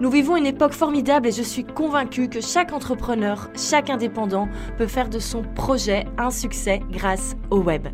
Nous 0.00 0.10
vivons 0.10 0.36
une 0.36 0.46
époque 0.46 0.72
formidable 0.72 1.28
et 1.28 1.32
je 1.32 1.42
suis 1.42 1.62
convaincue 1.64 2.28
que 2.28 2.40
chaque 2.40 2.72
entrepreneur, 2.72 3.48
chaque 3.56 3.90
indépendant 3.90 4.48
peut 4.76 4.88
faire 4.88 5.08
de 5.08 5.20
son 5.20 5.42
projet 5.42 6.04
un 6.18 6.30
succès 6.30 6.80
grâce 6.90 7.36
au 7.50 7.58
web. 7.58 7.86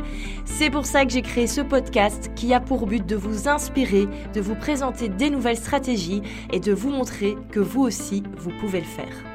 C'est 0.47 0.71
pour 0.71 0.87
ça 0.87 1.05
que 1.05 1.13
j'ai 1.13 1.23
créé 1.23 1.47
ce 1.47 1.61
podcast 1.61 2.31
qui 2.35 2.55
a 2.55 2.61
pour 2.61 2.87
but 2.87 3.05
de 3.05 3.17
vous 3.17 3.49
inspirer, 3.49 4.09
de 4.35 4.41
vous 4.41 4.55
présenter 4.55 5.09
des 5.09 5.29
nouvelles 5.29 5.59
stratégies 5.59 6.23
et 6.53 6.61
de 6.61 6.73
vous 6.73 6.91
montrer 6.91 7.37
que 7.51 7.61
vous 7.61 7.83
aussi, 7.83 8.23
vous 8.39 8.51
pouvez 8.61 8.81
le 8.81 8.87
faire. 8.87 9.30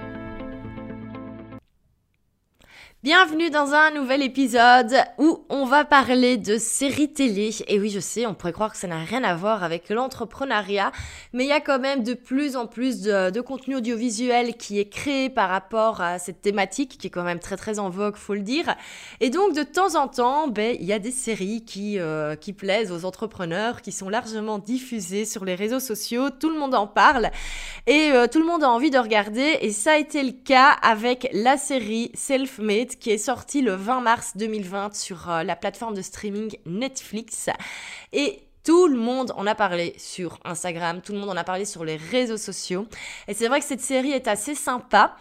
Bienvenue 3.05 3.51
dans 3.51 3.75
un 3.75 3.91
nouvel 3.91 4.23
épisode 4.23 4.95
où 5.19 5.45
on 5.49 5.65
va 5.65 5.85
parler 5.85 6.37
de 6.37 6.57
séries 6.57 7.13
télé. 7.13 7.51
Et 7.67 7.79
oui, 7.79 7.91
je 7.91 7.99
sais, 7.99 8.25
on 8.25 8.33
pourrait 8.33 8.51
croire 8.51 8.71
que 8.71 8.79
ça 8.79 8.87
n'a 8.87 8.97
rien 8.97 9.23
à 9.23 9.35
voir 9.35 9.63
avec 9.63 9.89
l'entrepreneuriat, 9.89 10.91
mais 11.31 11.43
il 11.43 11.49
y 11.49 11.51
a 11.51 11.61
quand 11.61 11.77
même 11.77 12.01
de 12.01 12.15
plus 12.15 12.55
en 12.55 12.65
plus 12.65 13.01
de, 13.01 13.41
contenu 13.41 13.75
audiovisuel 13.75 14.55
qui 14.55 14.79
est 14.79 14.89
créé 14.89 15.29
par 15.29 15.49
rapport 15.49 16.01
à 16.01 16.17
cette 16.17 16.41
thématique 16.41 16.97
qui 16.97 17.05
est 17.05 17.09
quand 17.11 17.21
même 17.21 17.37
très 17.37 17.57
très 17.57 17.77
en 17.77 17.91
vogue, 17.91 18.15
faut 18.15 18.33
le 18.33 18.41
dire. 18.41 18.73
Et 19.19 19.29
donc 19.29 19.53
de 19.53 19.61
temps 19.61 19.93
en 19.93 20.07
temps, 20.07 20.47
ben 20.47 20.75
il 20.79 20.87
y 20.87 20.91
a 20.93 20.97
des 20.97 21.11
séries 21.11 21.63
qui 21.63 21.99
euh, 21.99 22.35
qui 22.35 22.53
plaisent 22.53 22.91
aux 22.91 23.05
entrepreneurs, 23.05 23.83
qui 23.83 23.91
sont 23.91 24.09
largement 24.09 24.57
diffusées 24.57 25.25
sur 25.25 25.45
les 25.45 25.53
réseaux 25.53 25.79
sociaux. 25.79 26.31
Tout 26.31 26.49
le 26.49 26.57
monde 26.57 26.73
en 26.73 26.87
parle 26.87 27.29
et 27.85 28.09
euh, 28.13 28.25
tout 28.25 28.39
le 28.39 28.47
monde 28.47 28.63
a 28.63 28.69
envie 28.71 28.89
de 28.89 28.97
regarder. 28.97 29.59
Et 29.61 29.69
ça 29.69 29.91
a 29.91 29.97
été 29.97 30.23
le 30.23 30.31
cas 30.31 30.71
avec 30.81 31.29
la 31.33 31.57
série 31.57 32.09
Self 32.15 32.57
Qui 32.99 33.11
est 33.11 33.17
sorti 33.17 33.61
le 33.61 33.73
20 33.73 34.01
mars 34.01 34.31
2020 34.35 34.95
sur 34.95 35.29
euh, 35.29 35.43
la 35.43 35.55
plateforme 35.55 35.93
de 35.93 36.01
streaming 36.01 36.57
Netflix. 36.65 37.49
Et 38.13 38.41
tout 38.63 38.87
le 38.87 38.97
monde 38.97 39.31
en 39.35 39.45
a 39.45 39.53
parlé 39.53 39.93
sur 39.97 40.39
Instagram, 40.43 41.01
tout 41.01 41.13
le 41.13 41.19
monde 41.19 41.29
en 41.29 41.37
a 41.37 41.43
parlé 41.43 41.65
sur 41.65 41.85
les 41.85 41.97
réseaux 41.97 42.37
sociaux. 42.37 42.87
Et 43.27 43.33
c'est 43.33 43.47
vrai 43.47 43.59
que 43.59 43.65
cette 43.65 43.81
série 43.81 44.11
est 44.11 44.27
assez 44.27 44.55
sympa. 44.55 45.15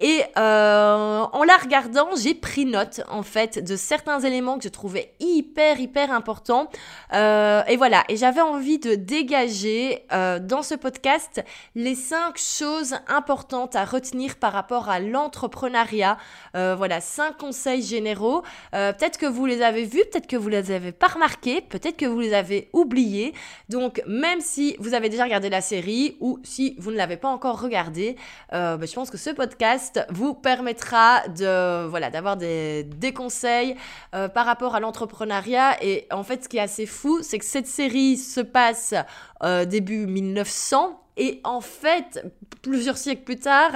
Et 0.00 0.22
euh, 0.36 1.24
en 1.32 1.42
la 1.42 1.56
regardant, 1.56 2.10
j'ai 2.16 2.34
pris 2.34 2.66
note 2.66 3.00
en 3.08 3.22
fait 3.24 3.58
de 3.58 3.74
certains 3.74 4.20
éléments 4.20 4.56
que 4.56 4.64
je 4.64 4.68
trouvais 4.68 5.12
hyper 5.18 5.80
hyper 5.80 6.12
importants. 6.12 6.68
Euh, 7.14 7.62
et 7.66 7.76
voilà, 7.76 8.04
et 8.08 8.16
j'avais 8.16 8.40
envie 8.40 8.78
de 8.78 8.94
dégager 8.94 10.04
euh, 10.12 10.38
dans 10.38 10.62
ce 10.62 10.76
podcast 10.76 11.42
les 11.74 11.96
cinq 11.96 12.38
choses 12.38 12.94
importantes 13.08 13.74
à 13.74 13.84
retenir 13.84 14.36
par 14.36 14.52
rapport 14.52 14.88
à 14.88 15.00
l'entrepreneuriat. 15.00 16.16
Euh, 16.54 16.76
voilà, 16.76 17.00
cinq 17.00 17.36
conseils 17.38 17.82
généraux. 17.82 18.42
Euh, 18.74 18.92
peut-être 18.92 19.18
que 19.18 19.26
vous 19.26 19.46
les 19.46 19.62
avez 19.62 19.84
vus, 19.84 20.04
peut-être 20.12 20.28
que 20.28 20.36
vous 20.36 20.48
les 20.48 20.70
avez 20.70 20.92
pas 20.92 21.08
remarqués, 21.08 21.60
peut-être 21.60 21.96
que 21.96 22.06
vous 22.06 22.20
les 22.20 22.34
avez 22.34 22.68
oubliés. 22.72 23.34
Donc 23.68 24.00
même 24.06 24.40
si 24.40 24.76
vous 24.78 24.94
avez 24.94 25.08
déjà 25.08 25.24
regardé 25.24 25.50
la 25.50 25.60
série 25.60 26.16
ou 26.20 26.38
si 26.44 26.76
vous 26.78 26.92
ne 26.92 26.96
l'avez 26.96 27.16
pas 27.16 27.28
encore 27.28 27.60
regardé, 27.60 28.16
euh, 28.52 28.76
ben, 28.76 28.86
je 28.86 28.94
pense 28.94 29.10
que 29.10 29.18
ce 29.18 29.30
podcast 29.30 29.87
vous 30.10 30.34
permettra 30.34 31.26
de 31.28 31.86
voilà 31.86 32.10
d'avoir 32.10 32.36
des, 32.36 33.12
conseils 33.14 33.76
euh, 34.14 34.28
par 34.28 34.46
rapport 34.46 34.74
à 34.74 34.80
l'entrepreneuriat. 34.80 35.82
Et 35.82 36.06
en 36.10 36.22
fait, 36.22 36.44
ce 36.44 36.48
qui 36.48 36.58
est 36.58 36.60
assez 36.60 36.86
fou, 36.86 37.20
c'est 37.22 37.38
que 37.38 37.44
cette 37.44 37.66
série 37.66 38.16
se 38.16 38.40
passe 38.40 38.94
euh, 39.42 39.64
début 39.64 40.06
1900. 40.06 41.00
Et 41.16 41.40
en 41.44 41.60
fait, 41.60 42.24
plusieurs 42.62 42.96
siècles 42.96 43.24
plus 43.24 43.40
tard, 43.40 43.72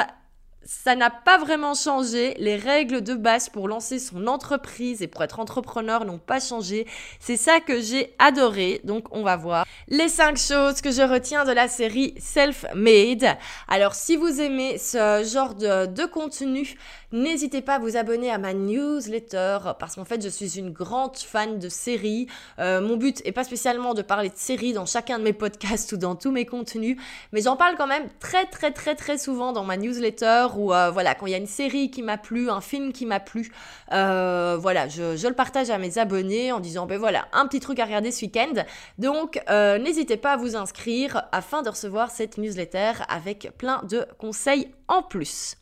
ça 0.65 0.95
n'a 0.95 1.11
pas 1.11 1.39
vraiment 1.39 1.75
changé. 1.75 2.35
Les 2.39 2.57
règles 2.57 3.03
de 3.03 3.15
base 3.15 3.49
pour 3.49 3.69
lancer 3.69 3.99
son 3.99 4.27
entreprise 4.27 5.03
et 5.03 5.09
pour 5.09 5.23
être 5.23 5.41
entrepreneur 5.41 6.05
n'ont 6.05 6.19
pas 6.19 6.41
changé. 6.41 6.87
C'est 7.21 7.37
ça 7.37 7.61
que 7.61 7.81
j'ai 7.81 8.15
adoré. 8.19 8.81
Donc, 8.85 9.07
on 9.11 9.23
va 9.23 9.37
voir 9.37 9.67
les 9.89 10.09
cinq 10.09 10.37
choses 10.37 10.81
que 10.81 10.91
je 10.91 11.03
retiens 11.03 11.45
de 11.45 11.53
la 11.53 11.69
série 11.69 12.15
Self-Made. 12.19 13.37
Alors, 13.69 13.95
si 13.95 14.17
vous 14.17 14.41
aimez 14.41 14.79
ce 14.79 15.29
genre 15.31 15.55
de, 15.55 15.87
de 15.87 16.05
contenu, 16.05 16.77
N'hésitez 17.13 17.61
pas 17.61 17.75
à 17.75 17.79
vous 17.79 17.99
abonner 17.99 18.31
à 18.31 18.39
ma 18.39 18.55
newsletter 18.55 19.59
parce 19.79 19.97
qu'en 19.97 20.07
fait 20.07 20.23
je 20.23 20.31
suis 20.31 20.59
une 20.59 20.71
grande 20.71 21.19
fan 21.19 21.59
de 21.59 21.69
séries. 21.69 22.27
Euh, 22.59 22.81
mon 22.81 22.97
but 22.97 23.21
est 23.27 23.33
pas 23.33 23.45
spécialement 23.45 23.93
de 23.93 24.01
parler 24.01 24.31
de 24.31 24.37
séries 24.37 24.73
dans 24.73 24.87
chacun 24.87 25.19
de 25.19 25.25
mes 25.25 25.35
podcasts 25.35 25.93
ou 25.93 25.99
dans 25.99 26.17
tous 26.17 26.31
mes 26.31 26.47
contenus, 26.47 26.97
mais 27.33 27.43
j'en 27.43 27.55
parle 27.57 27.77
quand 27.77 27.87
même 27.87 28.09
très 28.19 28.47
très 28.47 28.71
très 28.71 28.95
très 28.95 29.19
souvent 29.19 29.53
dans 29.53 29.63
ma 29.63 29.77
newsletter 29.77 30.47
ou 30.57 30.73
euh, 30.73 30.91
voilà 30.91 31.15
quand 31.15 31.27
il 31.27 31.33
y 31.33 31.35
a 31.35 31.39
une 31.39 31.47
série 31.47 31.91
qui 31.91 32.01
m'a 32.01 32.17
plu, 32.17 32.49
un 32.49 32.63
film 32.63 32.95
qui 32.95 33.05
m'a 33.05 33.21
plu, 33.21 33.53
euh, 33.93 34.57
voilà 34.59 34.89
je, 34.89 35.15
je, 35.15 35.29
le 35.29 35.35
partage 35.35 35.69
à 35.69 35.77
mes 35.77 35.99
abonnés 35.99 36.51
en 36.51 36.61
disant 36.61 36.87
ben 36.87 36.99
voilà 36.99 37.29
un 37.35 37.47
petit 37.47 37.61
truc 37.61 37.79
à 37.79 37.85
regarder 37.85 38.11
ce 38.11 38.25
week-end. 38.25 38.65
Donc 38.97 39.39
n'hésitez 39.49 40.17
pas 40.17 40.33
à 40.33 40.37
vous 40.39 40.57
inscrire 40.57 41.25
afin 41.31 41.61
de 41.61 41.69
recevoir 41.69 42.11
cette 42.11 42.39
newsletter 42.39 42.93
avec 43.11 43.51
plein 43.59 43.83
de 43.83 44.07
conseils 44.19 44.71
en 44.89 45.03
plus. 45.03 45.57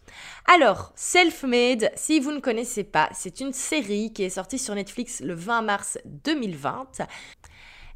Alors, 0.47 0.93
Self-Made, 0.94 1.91
si 1.94 2.21
vous 2.21 2.32
ne 2.32 2.41
connaissez 2.41 2.84
pas, 2.84 3.09
c'est 3.12 3.41
une 3.41 3.53
série 3.53 4.12
qui 4.12 4.25
est 4.25 4.31
sortie 4.31 4.59
sur 4.59 4.75
Netflix 4.75 5.21
le 5.21 5.34
20 5.34 5.62
mars 5.62 5.98
2020. 6.04 7.03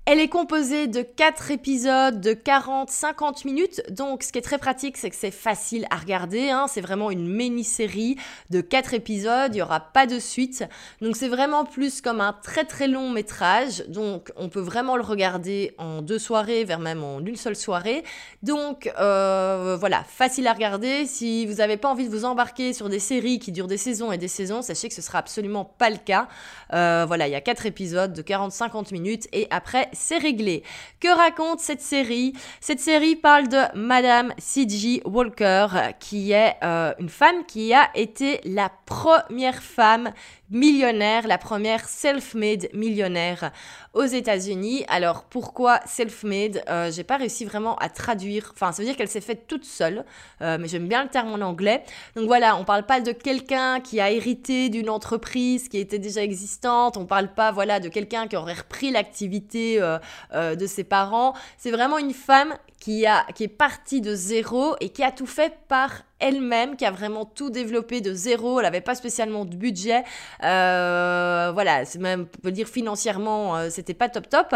Elle 0.07 0.21
est 0.21 0.29
composée 0.29 0.87
de 0.87 1.01
4 1.01 1.51
épisodes 1.51 2.21
de 2.21 2.35
40-50 2.35 3.47
minutes, 3.47 3.83
donc 3.89 4.23
ce 4.23 4.33
qui 4.33 4.39
est 4.39 4.43
très 4.43 4.59
pratique, 4.59 4.99
c'est 4.99 5.09
que 5.09 5.17
c'est 5.17 5.31
facile 5.31 5.87
à 5.89 5.97
regarder. 5.97 6.51
Hein. 6.51 6.67
C'est 6.69 6.83
vraiment 6.83 7.11
une 7.11 7.27
mini-série 7.27 8.17
de 8.51 8.61
4 8.61 8.93
épisodes, 8.93 9.53
il 9.53 9.55
n'y 9.55 9.63
aura 9.63 9.81
pas 9.81 10.07
de 10.07 10.19
suite. 10.19 10.63
Donc 11.01 11.17
c'est 11.17 11.29
vraiment 11.29 11.65
plus 11.65 12.03
comme 12.03 12.21
un 12.21 12.35
très 12.35 12.67
très 12.67 12.87
long 12.87 13.09
métrage, 13.09 13.83
donc 13.89 14.31
on 14.37 14.51
peut 14.51 14.61
vraiment 14.61 14.97
le 14.97 15.03
regarder 15.03 15.75
en 15.79 16.03
deux 16.03 16.19
soirées, 16.19 16.65
vers 16.65 16.81
même 16.81 17.03
en 17.03 17.21
une 17.21 17.37
seule 17.37 17.57
soirée. 17.57 18.05
Donc 18.43 18.93
euh, 19.01 19.79
voilà, 19.81 20.05
facile 20.05 20.47
à 20.49 20.53
regarder. 20.53 21.07
Si 21.07 21.47
vous 21.47 21.55
n'avez 21.55 21.79
pas 21.79 21.89
envie 21.89 22.07
de 22.07 22.15
vous 22.15 22.27
embarquer 22.27 22.75
sur 22.75 22.91
des 22.91 22.99
séries 22.99 23.39
qui 23.39 23.53
durent 23.53 23.69
des 23.69 23.79
saisons 23.79 24.13
et 24.13 24.19
des 24.19 24.29
saisons, 24.29 24.61
sachez 24.61 24.89
que 24.89 24.95
ce 24.95 25.01
sera 25.01 25.17
absolument 25.17 25.65
pas 25.65 25.89
le 25.89 25.97
cas. 25.97 26.29
Euh, 26.75 27.07
voilà, 27.07 27.27
il 27.27 27.31
y 27.31 27.37
a 27.37 27.41
4 27.41 27.65
épisodes 27.65 28.13
de 28.13 28.21
40-50 28.21 28.93
minutes 28.93 29.29
et 29.33 29.47
après 29.49 29.89
c'est 29.95 30.19
réglé. 30.19 30.63
Que 31.01 31.09
raconte 31.09 31.61
cette 31.61 31.81
série? 31.81 32.35
Cette 32.61 32.81
série 32.81 33.17
parle 33.17 33.49
de 33.49 33.63
Madame 33.75 34.33
C.G. 34.39 35.03
Walker, 35.05 35.67
qui 35.99 36.33
est 36.33 36.57
euh, 36.63 36.93
une 36.99 37.09
femme 37.09 37.45
qui 37.47 37.73
a 37.73 37.91
été 37.95 38.41
la 38.45 38.71
première 38.87 39.63
femme 39.63 40.13
millionnaire, 40.51 41.27
la 41.27 41.39
première 41.39 41.89
self-made 41.89 42.69
millionnaire 42.73 43.51
aux 43.93 44.05
États-Unis. 44.05 44.85
Alors 44.89 45.25
pourquoi 45.25 45.81
self-made? 45.87 46.63
Euh, 46.69 46.91
J'ai 46.91 47.05
pas 47.05 47.17
réussi 47.17 47.45
vraiment 47.45 47.77
à 47.77 47.89
traduire. 47.89 48.51
Enfin, 48.55 48.73
ça 48.73 48.83
veut 48.83 48.87
dire 48.87 48.97
qu'elle 48.97 49.09
s'est 49.09 49.21
faite 49.21 49.47
toute 49.47 49.65
seule, 49.65 50.05
euh, 50.43 50.59
mais 50.61 50.69
j'aime 50.69 50.89
bien 50.89 51.03
le 51.03 51.09
terme 51.09 51.33
en 51.33 51.45
anglais. 51.45 51.83
Donc 52.17 52.27
voilà, 52.27 52.57
on 52.57 52.65
parle 52.65 52.85
pas 52.85 53.01
de 53.01 53.13
quelqu'un 53.13 53.81
qui 53.81 54.01
a 54.01 54.11
hérité 54.11 54.69
d'une 54.69 54.91
entreprise 54.91 55.69
qui 55.69 55.79
était 55.79 55.99
déjà 55.99 56.23
existante. 56.23 56.97
On 56.97 57.07
parle 57.07 57.33
pas 57.33 57.51
voilà 57.53 57.81
de 57.81 57.89
quelqu'un 57.89 58.29
qui 58.29 58.37
aurait 58.37 58.55
repris 58.55 58.91
l'activité 58.91 59.79
euh, 59.81 60.55
de 60.55 60.67
ses 60.67 60.85
parents. 60.85 61.35
C'est 61.59 61.71
vraiment 61.71 61.99
une 61.99 62.13
femme 62.15 62.55
qui, 62.81 63.07
a, 63.07 63.25
qui 63.35 63.45
est 63.45 63.49
partie 63.49 64.01
de 64.03 64.15
zéro 64.15 64.77
et 64.81 64.91
qui 64.91 65.03
a 65.03 65.11
tout 65.11 65.27
fait 65.27 65.55
par 65.69 66.03
elle-même, 66.21 66.77
qui 66.77 66.85
a 66.85 66.91
vraiment 66.91 67.25
tout 67.25 67.51
développé 67.51 68.01
de 68.01 68.15
zéro. 68.15 68.59
Elle 68.59 68.65
n'avait 68.65 68.81
pas 68.81 68.95
spécialement 68.95 69.45
de 69.45 69.57
budget. 69.57 70.05
Euh, 70.43 71.51
voilà, 71.53 71.85
c'est 71.85 71.99
même, 71.99 72.27
on 72.39 72.41
peut 72.41 72.53
dire 72.53 72.69
financièrement, 72.69 73.57
euh, 73.57 73.71
c'était 73.71 73.95
pas 73.95 74.09
top 74.09 74.29
top. 74.29 74.55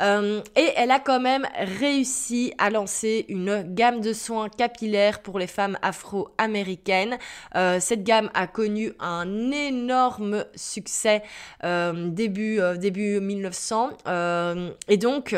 Euh, 0.00 0.42
et 0.56 0.72
elle 0.76 0.90
a 0.90 1.00
quand 1.00 1.20
même 1.20 1.46
réussi 1.80 2.52
à 2.58 2.70
lancer 2.70 3.24
une 3.28 3.62
gamme 3.62 4.00
de 4.00 4.12
soins 4.12 4.48
capillaires 4.48 5.20
pour 5.22 5.38
les 5.38 5.46
femmes 5.46 5.78
afro-américaines. 5.82 7.18
cette 7.80 8.04
gamme 8.04 8.30
a 8.34 8.46
connu 8.46 8.92
un 9.00 9.50
énorme 9.50 10.44
succès 10.54 11.22
début, 11.62 12.60
début 12.78 13.20
1900. 13.20 13.90
et 14.88 14.96
donc, 14.96 15.36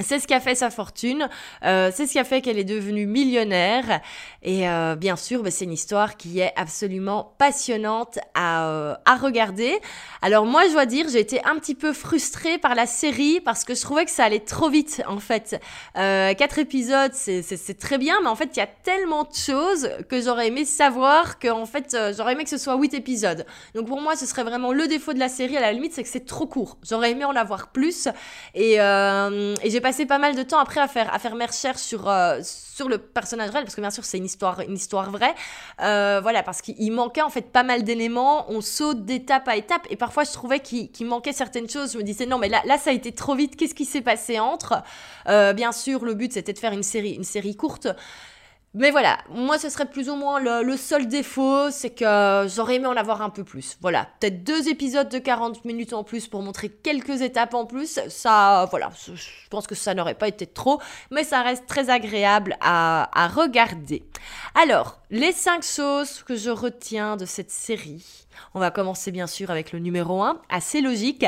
C'est 0.00 0.20
ce 0.20 0.26
qui 0.28 0.34
a 0.34 0.40
fait 0.40 0.54
sa 0.54 0.70
fortune, 0.70 1.28
euh, 1.64 1.90
c'est 1.92 2.06
ce 2.06 2.12
qui 2.12 2.18
a 2.18 2.24
fait 2.24 2.40
qu'elle 2.40 2.58
est 2.58 2.64
devenue 2.64 3.06
millionnaire. 3.06 4.00
Et 4.42 4.68
euh, 4.68 4.94
bien 4.94 5.16
sûr, 5.16 5.42
bah, 5.42 5.50
c'est 5.50 5.64
une 5.64 5.72
histoire 5.72 6.16
qui 6.16 6.38
est 6.38 6.52
absolument 6.56 7.34
passionnante 7.38 8.18
à, 8.34 8.68
euh, 8.68 8.94
à, 9.04 9.16
regarder. 9.16 9.76
Alors 10.22 10.46
moi, 10.46 10.66
je 10.68 10.72
dois 10.72 10.86
dire, 10.86 11.06
j'ai 11.08 11.18
été 11.18 11.44
un 11.44 11.56
petit 11.56 11.74
peu 11.74 11.92
frustrée 11.92 12.58
par 12.58 12.76
la 12.76 12.86
série 12.86 13.40
parce 13.40 13.64
que 13.64 13.74
je 13.74 13.82
trouvais 13.82 14.04
que 14.04 14.12
ça 14.12 14.24
allait 14.24 14.38
trop 14.38 14.68
vite, 14.68 15.02
en 15.08 15.18
fait. 15.18 15.60
quatre 15.94 16.58
épisodes, 16.58 17.12
c'est 17.12 17.78
très 17.78 17.98
bien, 17.98 18.20
mais 18.22 18.28
en 18.28 18.36
fait, 18.36 18.50
il 18.54 18.58
y 18.58 18.62
a 18.62 18.66
tellement 18.66 19.24
de 19.24 19.34
choses 19.34 19.90
que 20.08 20.20
j'aurais 20.20 20.48
aimé 20.48 20.64
savoir 20.64 21.40
que, 21.40 21.48
en 21.48 21.66
fait, 21.66 21.96
j'aurais 22.16 22.34
aimé 22.34 22.44
que 22.44 22.50
ce 22.50 22.58
soit 22.58 22.76
huit 22.76 22.94
épisodes. 22.94 23.44
Donc 23.74 23.88
pour 23.88 24.00
moi, 24.00 24.14
ce 24.14 24.26
serait 24.26 24.44
vraiment 24.44 24.72
le 24.72 24.86
défaut 24.86 25.12
de 25.12 25.18
la 25.18 25.28
série, 25.28 25.56
à 25.56 25.60
la 25.60 25.72
limite, 25.72 25.92
c'est 25.92 26.04
que 26.04 26.08
c'est 26.08 26.26
trop 26.26 26.46
court. 26.46 26.78
J'aurais 26.88 27.10
aimé 27.10 27.24
en 27.24 27.34
avoir 27.34 27.72
plus. 27.72 28.08
Et, 28.54 28.74
et 28.74 29.70
j'ai 29.70 29.80
passé 29.88 30.04
pas 30.04 30.18
mal 30.18 30.36
de 30.36 30.42
temps 30.42 30.58
après 30.58 30.80
à 30.80 30.86
faire, 30.86 31.14
à 31.14 31.18
faire 31.18 31.34
mes 31.34 31.46
recherches 31.46 31.80
sur, 31.80 32.10
euh, 32.10 32.40
sur 32.42 32.90
le 32.90 32.98
personnage 32.98 33.48
réel, 33.48 33.64
parce 33.64 33.74
que 33.74 33.80
bien 33.80 33.90
sûr, 33.90 34.04
c'est 34.04 34.18
une 34.18 34.26
histoire, 34.26 34.60
une 34.60 34.74
histoire 34.74 35.10
vraie. 35.10 35.34
Euh, 35.80 36.20
voilà, 36.22 36.42
parce 36.42 36.60
qu'il 36.60 36.92
manquait 36.92 37.22
en 37.22 37.30
fait 37.30 37.50
pas 37.50 37.62
mal 37.62 37.84
d'éléments. 37.84 38.44
On 38.52 38.60
saute 38.60 39.06
d'étape 39.06 39.48
à 39.48 39.56
étape. 39.56 39.86
Et 39.88 39.96
parfois, 39.96 40.24
je 40.24 40.32
trouvais 40.32 40.60
qu'il 40.60 41.06
manquait 41.06 41.32
certaines 41.32 41.70
choses. 41.70 41.94
Je 41.94 41.96
me 41.96 42.02
disais, 42.02 42.26
non, 42.26 42.36
mais 42.36 42.50
là, 42.50 42.60
là 42.66 42.76
ça 42.76 42.90
a 42.90 42.92
été 42.92 43.12
trop 43.12 43.34
vite. 43.34 43.56
Qu'est-ce 43.56 43.74
qui 43.74 43.86
s'est 43.86 44.02
passé 44.02 44.38
entre? 44.38 44.74
Euh, 45.26 45.54
Bien 45.54 45.72
sûr, 45.72 46.04
le 46.04 46.12
but, 46.12 46.34
c'était 46.34 46.52
de 46.52 46.58
faire 46.58 46.74
une 46.74 46.82
série, 46.82 47.12
une 47.12 47.24
série 47.24 47.56
courte. 47.56 47.88
Mais 48.74 48.90
voilà, 48.90 49.18
moi 49.30 49.58
ce 49.58 49.70
serait 49.70 49.86
plus 49.86 50.10
ou 50.10 50.14
moins 50.14 50.40
le, 50.40 50.76
seul 50.76 51.08
défaut, 51.08 51.70
c'est 51.70 51.88
que 51.90 52.46
j'aurais 52.54 52.76
aimé 52.76 52.86
en 52.86 52.96
avoir 52.96 53.22
un 53.22 53.30
peu 53.30 53.42
plus. 53.42 53.78
Voilà, 53.80 54.06
peut-être 54.20 54.44
deux 54.44 54.68
épisodes 54.68 55.08
de 55.08 55.18
40 55.18 55.64
minutes 55.64 55.94
en 55.94 56.04
plus 56.04 56.28
pour 56.28 56.42
montrer 56.42 56.68
quelques 56.68 57.22
étapes 57.22 57.54
en 57.54 57.64
plus. 57.64 57.98
Ça, 58.08 58.66
voilà, 58.70 58.90
je 59.06 59.48
pense 59.48 59.66
que 59.66 59.74
ça 59.74 59.94
n'aurait 59.94 60.14
pas 60.14 60.28
été 60.28 60.46
trop, 60.46 60.82
mais 61.10 61.24
ça 61.24 61.40
reste 61.40 61.66
très 61.66 61.88
agréable 61.88 62.58
à, 62.60 63.08
regarder. 63.34 64.04
Alors, 64.54 65.00
les 65.10 65.32
cinq 65.32 65.62
choses 65.62 66.22
que 66.22 66.36
je 66.36 66.50
retiens 66.50 67.16
de 67.16 67.24
cette 67.24 67.50
série. 67.50 68.26
On 68.54 68.60
va 68.60 68.70
commencer 68.70 69.10
bien 69.10 69.26
sûr 69.26 69.50
avec 69.50 69.72
le 69.72 69.78
numéro 69.78 70.22
1, 70.22 70.42
assez 70.50 70.82
logique, 70.82 71.24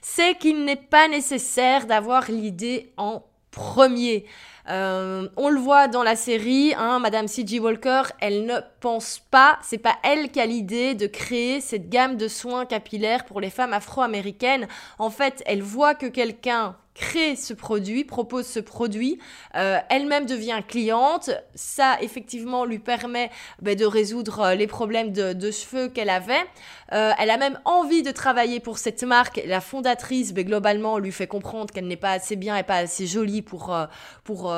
c'est 0.00 0.38
qu'il 0.38 0.64
n'est 0.64 0.76
pas 0.76 1.08
nécessaire 1.08 1.86
d'avoir 1.86 2.30
l'idée 2.30 2.92
en 2.96 3.24
premier. 3.50 4.26
Euh, 4.68 5.28
on 5.36 5.50
le 5.50 5.60
voit 5.60 5.88
dans 5.88 6.02
la 6.02 6.16
série, 6.16 6.74
hein, 6.76 6.98
Madame 6.98 7.28
C.G. 7.28 7.60
Walker, 7.60 8.02
elle 8.20 8.46
ne 8.46 8.60
pense 8.80 9.20
pas, 9.30 9.58
c'est 9.62 9.78
pas 9.78 9.96
elle 10.02 10.30
qui 10.30 10.40
a 10.40 10.46
l'idée 10.46 10.94
de 10.94 11.06
créer 11.06 11.60
cette 11.60 11.90
gamme 11.90 12.16
de 12.16 12.28
soins 12.28 12.64
capillaires 12.64 13.24
pour 13.26 13.40
les 13.40 13.50
femmes 13.50 13.74
afro-américaines. 13.74 14.66
En 14.98 15.10
fait, 15.10 15.42
elle 15.46 15.62
voit 15.62 15.94
que 15.94 16.06
quelqu'un 16.06 16.76
crée 16.94 17.34
ce 17.34 17.52
produit, 17.52 18.04
propose 18.04 18.46
ce 18.46 18.60
produit, 18.60 19.18
euh, 19.56 19.78
elle-même 19.90 20.26
devient 20.26 20.60
cliente, 20.66 21.30
ça 21.54 21.98
effectivement 22.00 22.64
lui 22.64 22.78
permet 22.78 23.30
ben, 23.60 23.76
de 23.76 23.84
résoudre 23.84 24.40
euh, 24.40 24.54
les 24.54 24.68
problèmes 24.68 25.12
de, 25.12 25.50
cheveux 25.50 25.88
qu'elle 25.88 26.08
avait. 26.08 26.44
Euh, 26.92 27.10
elle 27.18 27.30
a 27.30 27.36
même 27.36 27.58
envie 27.64 28.02
de 28.02 28.12
travailler 28.12 28.60
pour 28.60 28.78
cette 28.78 29.02
marque. 29.02 29.40
La 29.44 29.60
fondatrice, 29.60 30.32
ben, 30.32 30.44
globalement, 30.44 30.98
lui 30.98 31.10
fait 31.10 31.26
comprendre 31.26 31.74
qu'elle 31.74 31.88
n'est 31.88 31.96
pas 31.96 32.12
assez 32.12 32.36
bien 32.36 32.56
et 32.56 32.62
pas 32.62 32.76
assez 32.76 33.06
jolie 33.06 33.42
pour, 33.42 33.76
pour, 34.24 34.52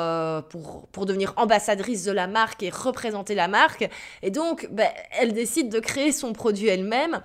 devenir 1.05 1.33
ambassadrice 1.37 2.03
de 2.03 2.11
la 2.11 2.27
marque 2.27 2.61
et 2.61 2.69
représenter 2.69 3.33
la 3.33 3.47
marque. 3.47 3.89
Et 4.21 4.29
donc, 4.29 4.67
ben, 4.71 4.89
elle 5.19 5.33
décide 5.33 5.69
de 5.69 5.79
créer 5.79 6.11
son 6.11 6.33
produit 6.33 6.67
elle-même. 6.67 7.21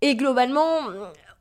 Et 0.00 0.16
globalement, 0.16 0.78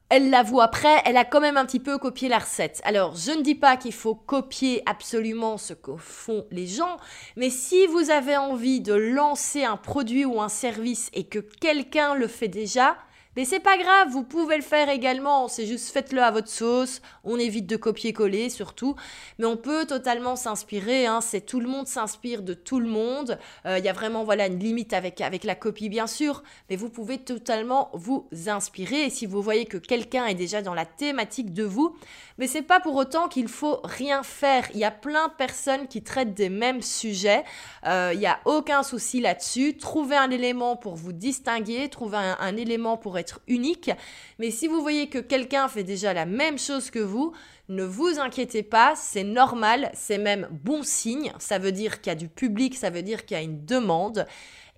elle 0.09 0.31
l'avoue 0.31 0.59
après, 0.59 1.01
elle 1.05 1.17
a 1.17 1.25
quand 1.25 1.39
même 1.39 1.57
un 1.57 1.65
petit 1.65 1.79
peu 1.79 1.97
copié 1.99 2.29
la 2.29 2.39
recette. 2.39 2.81
Alors, 2.83 3.15
je 3.15 3.31
ne 3.31 3.41
dis 3.41 3.55
pas 3.55 3.77
qu'il 3.77 3.93
faut 3.93 4.15
copier 4.15 4.81
absolument 4.87 5.57
ce 5.57 5.73
que 5.73 5.95
font 5.97 6.45
les 6.49 6.65
gens, 6.65 6.97
mais 7.35 7.51
si 7.51 7.85
vous 7.87 8.09
avez 8.09 8.35
envie 8.35 8.81
de 8.81 8.93
lancer 8.93 9.63
un 9.63 9.77
produit 9.77 10.25
ou 10.25 10.41
un 10.41 10.49
service 10.49 11.09
et 11.13 11.25
que 11.25 11.39
quelqu'un 11.39 12.15
le 12.15 12.27
fait 12.27 12.47
déjà, 12.47 12.97
mais 13.35 13.45
c'est 13.45 13.59
pas 13.59 13.77
grave, 13.77 14.09
vous 14.09 14.23
pouvez 14.23 14.55
le 14.55 14.63
faire 14.63 14.89
également, 14.89 15.47
c'est 15.47 15.65
juste 15.65 15.89
faites-le 15.91 16.21
à 16.21 16.31
votre 16.31 16.49
sauce, 16.49 17.01
on 17.23 17.37
évite 17.37 17.67
de 17.67 17.75
copier-coller 17.75 18.49
surtout, 18.49 18.95
mais 19.37 19.45
on 19.45 19.57
peut 19.57 19.85
totalement 19.85 20.35
s'inspirer, 20.35 21.05
hein, 21.05 21.21
c'est 21.21 21.41
tout 21.41 21.59
le 21.59 21.67
monde 21.67 21.87
s'inspire 21.87 22.41
de 22.41 22.53
tout 22.53 22.79
le 22.79 22.89
monde, 22.89 23.37
euh, 23.65 23.77
il 23.77 23.85
y 23.85 23.89
a 23.89 23.93
vraiment 23.93 24.23
voilà 24.23 24.47
une 24.47 24.59
limite 24.59 24.93
avec, 24.93 25.21
avec 25.21 25.43
la 25.43 25.55
copie 25.55 25.89
bien 25.89 26.07
sûr, 26.07 26.43
mais 26.69 26.75
vous 26.75 26.89
pouvez 26.89 27.19
totalement 27.19 27.91
vous 27.93 28.27
inspirer, 28.47 29.05
et 29.05 29.09
si 29.09 29.25
vous 29.25 29.41
voyez 29.41 29.65
que 29.65 29.77
quelqu'un 29.77 30.25
est 30.25 30.35
déjà 30.35 30.61
dans 30.61 30.73
la 30.73 30.85
thématique 30.85 31.53
de 31.53 31.63
vous, 31.63 31.95
mais 32.39 32.47
c'est 32.47 32.63
pas 32.63 32.79
pour 32.79 32.95
autant 32.95 33.27
qu'il 33.27 33.47
faut 33.47 33.79
rien 33.83 34.23
faire, 34.23 34.67
il 34.73 34.79
y 34.79 34.85
a 34.85 34.91
plein 34.91 35.27
de 35.27 35.33
personnes 35.33 35.87
qui 35.87 36.01
traitent 36.01 36.33
des 36.33 36.49
mêmes 36.49 36.81
sujets, 36.81 37.43
euh, 37.85 38.11
il 38.13 38.19
n'y 38.19 38.25
a 38.25 38.39
aucun 38.45 38.81
souci 38.81 39.19
là-dessus, 39.19 39.77
trouvez 39.77 40.15
un 40.15 40.31
élément 40.31 40.75
pour 40.75 40.95
vous 40.95 41.13
distinguer, 41.13 41.89
trouvez 41.89 42.17
un 42.17 42.57
élément 42.57 42.97
pour 42.97 43.19
être 43.19 43.41
unique. 43.47 43.91
Mais 44.39 44.49
si 44.49 44.67
vous 44.67 44.81
voyez 44.81 45.09
que 45.09 45.19
quelqu'un 45.19 45.67
fait 45.67 45.83
déjà 45.83 46.13
la 46.13 46.25
même 46.25 46.57
chose 46.57 46.89
que 46.89 46.99
vous, 46.99 47.33
ne 47.69 47.83
vous 47.83 48.19
inquiétez 48.19 48.63
pas, 48.63 48.93
c'est 48.95 49.23
normal, 49.23 49.91
c'est 49.93 50.17
même 50.17 50.47
bon 50.51 50.81
signe. 50.81 51.31
Ça 51.37 51.59
veut 51.59 51.71
dire 51.71 52.01
qu'il 52.01 52.09
y 52.09 52.13
a 52.13 52.15
du 52.15 52.27
public, 52.27 52.75
ça 52.75 52.89
veut 52.89 53.03
dire 53.03 53.25
qu'il 53.25 53.37
y 53.37 53.39
a 53.39 53.43
une 53.43 53.63
demande. 53.63 54.25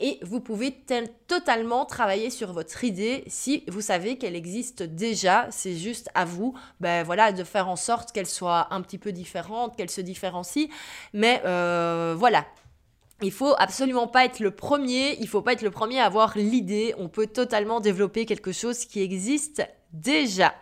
Et 0.01 0.17
vous 0.23 0.39
pouvez 0.39 0.75
totalement 1.27 1.85
travailler 1.85 2.31
sur 2.31 2.53
votre 2.53 2.83
idée 2.83 3.23
si 3.27 3.63
vous 3.67 3.81
savez 3.81 4.17
qu'elle 4.17 4.35
existe 4.35 4.81
déjà. 4.81 5.47
C'est 5.51 5.75
juste 5.75 6.09
à 6.15 6.25
vous 6.25 6.55
ben 6.79 7.03
voilà, 7.03 7.31
de 7.31 7.43
faire 7.43 7.69
en 7.69 7.75
sorte 7.75 8.11
qu'elle 8.11 8.27
soit 8.27 8.73
un 8.73 8.81
petit 8.81 8.97
peu 8.97 9.11
différente, 9.11 9.77
qu'elle 9.77 9.91
se 9.91 10.01
différencie. 10.01 10.69
Mais 11.13 11.41
euh, 11.45 12.15
voilà, 12.17 12.45
il 13.21 13.31
faut 13.31 13.53
absolument 13.59 14.07
pas 14.07 14.25
être 14.25 14.39
le 14.39 14.49
premier, 14.49 15.17
il 15.19 15.27
faut 15.27 15.43
pas 15.43 15.53
être 15.53 15.61
le 15.61 15.71
premier 15.71 15.99
à 15.99 16.05
avoir 16.05 16.35
l'idée, 16.35 16.95
on 16.97 17.07
peut 17.07 17.27
totalement 17.27 17.79
développer 17.79 18.25
quelque 18.25 18.51
chose 18.51 18.85
qui 18.85 19.01
existe 19.01 19.61
déjà. 19.93 20.55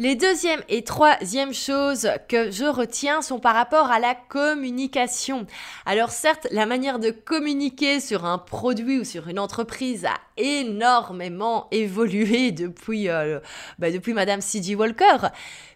Les 0.00 0.14
deuxième 0.14 0.62
et 0.68 0.84
troisième 0.84 1.52
choses 1.52 2.08
que 2.28 2.52
je 2.52 2.64
retiens 2.64 3.20
sont 3.20 3.40
par 3.40 3.56
rapport 3.56 3.90
à 3.90 3.98
la 3.98 4.14
communication. 4.14 5.44
Alors 5.86 6.10
certes, 6.10 6.46
la 6.52 6.66
manière 6.66 7.00
de 7.00 7.10
communiquer 7.10 7.98
sur 7.98 8.24
un 8.24 8.38
produit 8.38 9.00
ou 9.00 9.04
sur 9.04 9.26
une 9.26 9.40
entreprise 9.40 10.04
a 10.04 10.14
énormément 10.36 11.66
évolué 11.72 12.52
depuis, 12.52 13.08
euh, 13.08 13.40
bah, 13.80 13.90
depuis 13.90 14.12
Madame 14.12 14.40
C.G. 14.40 14.76
Walker, 14.76 15.16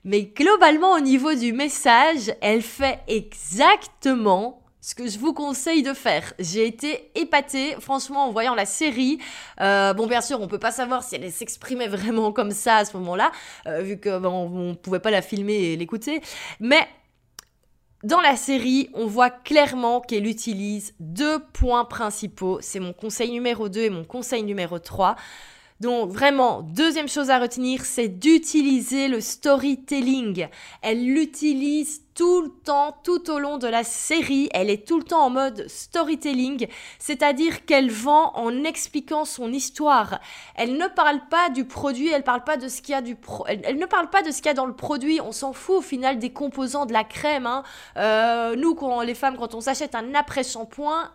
mais 0.05 0.23
globalement 0.23 0.93
au 0.93 1.01
niveau 1.01 1.35
du 1.35 1.53
message, 1.53 2.33
elle 2.41 2.63
fait 2.63 3.01
exactement 3.09 4.62
ce 4.83 4.97
que 4.97 5.07
je 5.07 5.19
vous 5.19 5.33
conseille 5.33 5.85
de 5.85 5.95
faire. 5.95 6.35
J'ai 6.41 6.67
été 6.67 7.13
épatée, 7.15 7.77
franchement, 7.79 8.27
en 8.27 8.33
voyant 8.33 8.57
la 8.57 8.67
série. 8.67 9.21
Euh, 9.61 9.95
bon, 9.95 10.09
bien 10.09 10.21
sûr, 10.21 10.41
on 10.41 10.49
peut 10.49 10.59
pas 10.59 10.73
savoir 10.73 11.05
si 11.05 11.15
elle 11.15 11.31
s'exprimait 11.31 11.87
vraiment 11.97 12.33
comme 12.33 12.51
ça 12.51 12.79
à 12.79 12.85
ce 12.85 12.97
moment-là, 12.97 13.31
euh, 13.67 13.81
vu 13.81 13.99
que 13.99 14.19
bon, 14.19 14.51
on 14.53 14.75
pouvait 14.75 14.99
pas 14.99 15.13
la 15.13 15.23
filmer 15.23 15.55
et 15.55 15.77
l'écouter. 15.77 16.21
Mais 16.59 16.89
dans 18.03 18.21
la 18.21 18.35
série, 18.35 18.91
on 18.95 19.07
voit 19.07 19.31
clairement 19.31 20.01
qu'elle 20.01 20.27
utilise 20.27 20.95
deux 20.99 21.39
points 21.53 21.85
principaux. 21.85 22.59
C'est 22.61 22.81
mon 22.81 22.93
conseil 22.93 23.31
numéro 23.31 23.69
2 23.69 23.83
et 23.83 23.91
mon 23.91 24.03
conseil 24.03 24.43
numéro 24.43 24.81
3. 24.81 25.15
Donc 25.83 26.11
vraiment, 26.11 26.63
deuxième 26.63 27.09
chose 27.09 27.29
à 27.29 27.41
retenir, 27.41 27.85
c'est 27.85 28.07
d'utiliser 28.07 29.09
le 29.09 29.21
storytelling. 29.21 30.47
Elle 30.81 31.05
l'utilise 31.05 32.03
tout 32.15 32.43
le 32.43 32.51
temps, 32.51 32.97
tout 33.03 33.29
au 33.33 33.41
long 33.41 33.59
de 33.59 33.67
la 33.67 33.83
série. 33.83 34.49
Elle 34.55 34.71
est 34.71 34.87
tout 34.87 34.99
le 34.99 35.03
temps 35.03 35.25
en 35.25 35.31
mode 35.31 35.67
storytelling, 35.67 36.69
c'est-à-dire 37.01 37.65
qu'elle 37.65 37.91
vend 37.91 38.31
en 38.37 38.63
expliquant 38.63 39.25
son 39.25 39.53
histoire. 39.53 40.21
Elle 40.55 40.77
ne 40.77 40.87
parle 40.87 41.21
pas 41.29 41.51
du 41.51 41.65
produit, 41.65 42.11
elle 42.11 42.21
ne 42.21 42.25
parle 42.25 42.45
pas 42.45 42.57
de 42.57 42.69
ce 42.69 42.81
qu'il 42.81 42.93
y 42.93 44.51
a 44.51 44.55
dans 44.55 44.67
le 44.67 44.77
produit. 44.77 45.21
On 45.21 45.33
s'en 45.33 45.53
fout 45.53 45.79
au 45.79 45.83
final 45.83 46.21
des 46.21 46.31
composants 46.31 46.87
de 46.87 46.93
la 46.93 47.03
crème. 47.03 47.47
Hein. 47.47 47.65
Euh, 47.97 48.55
nous, 48.55 48.79
les 49.05 49.15
femmes, 49.15 49.37
quand 49.37 49.57
on 49.57 49.61
s'achète 49.61 49.97
un 49.97 50.15
après-shampoing, 50.15 51.11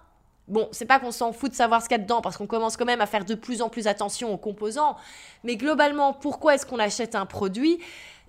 Bon, 0.47 0.69
c'est 0.71 0.85
pas 0.85 0.99
qu'on 0.99 1.11
s'en 1.11 1.33
fout 1.33 1.51
de 1.51 1.55
savoir 1.55 1.81
ce 1.81 1.89
qu'il 1.89 1.97
y 1.97 1.99
a 1.99 2.03
dedans, 2.03 2.21
parce 2.21 2.37
qu'on 2.37 2.47
commence 2.47 2.77
quand 2.77 2.85
même 2.85 3.01
à 3.01 3.05
faire 3.05 3.25
de 3.25 3.35
plus 3.35 3.61
en 3.61 3.69
plus 3.69 3.87
attention 3.87 4.33
aux 4.33 4.37
composants. 4.37 4.95
Mais 5.43 5.57
globalement, 5.57 6.13
pourquoi 6.13 6.55
est-ce 6.55 6.65
qu'on 6.65 6.79
achète 6.79 7.15
un 7.15 7.25
produit? 7.25 7.79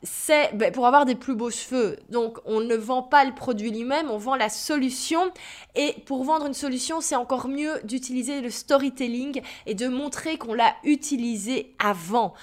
C'est 0.02 0.54
ben, 0.54 0.72
pour 0.72 0.86
avoir 0.86 1.06
des 1.06 1.16
plus 1.16 1.34
beaux 1.34 1.50
cheveux. 1.50 1.98
Donc 2.08 2.38
on 2.44 2.60
ne 2.60 2.76
vend 2.76 3.02
pas 3.02 3.24
le 3.24 3.34
produit 3.34 3.70
lui-même, 3.70 4.10
on 4.10 4.18
vend 4.18 4.36
la 4.36 4.48
solution. 4.48 5.32
Et 5.74 5.94
pour 6.06 6.22
vendre 6.24 6.46
une 6.46 6.54
solution, 6.54 7.00
c'est 7.00 7.16
encore 7.16 7.48
mieux 7.48 7.80
d'utiliser 7.82 8.40
le 8.40 8.50
storytelling 8.50 9.42
et 9.66 9.74
de 9.74 9.88
montrer 9.88 10.38
qu'on 10.38 10.54
l'a 10.54 10.74
utilisé 10.84 11.74
avant. 11.80 12.34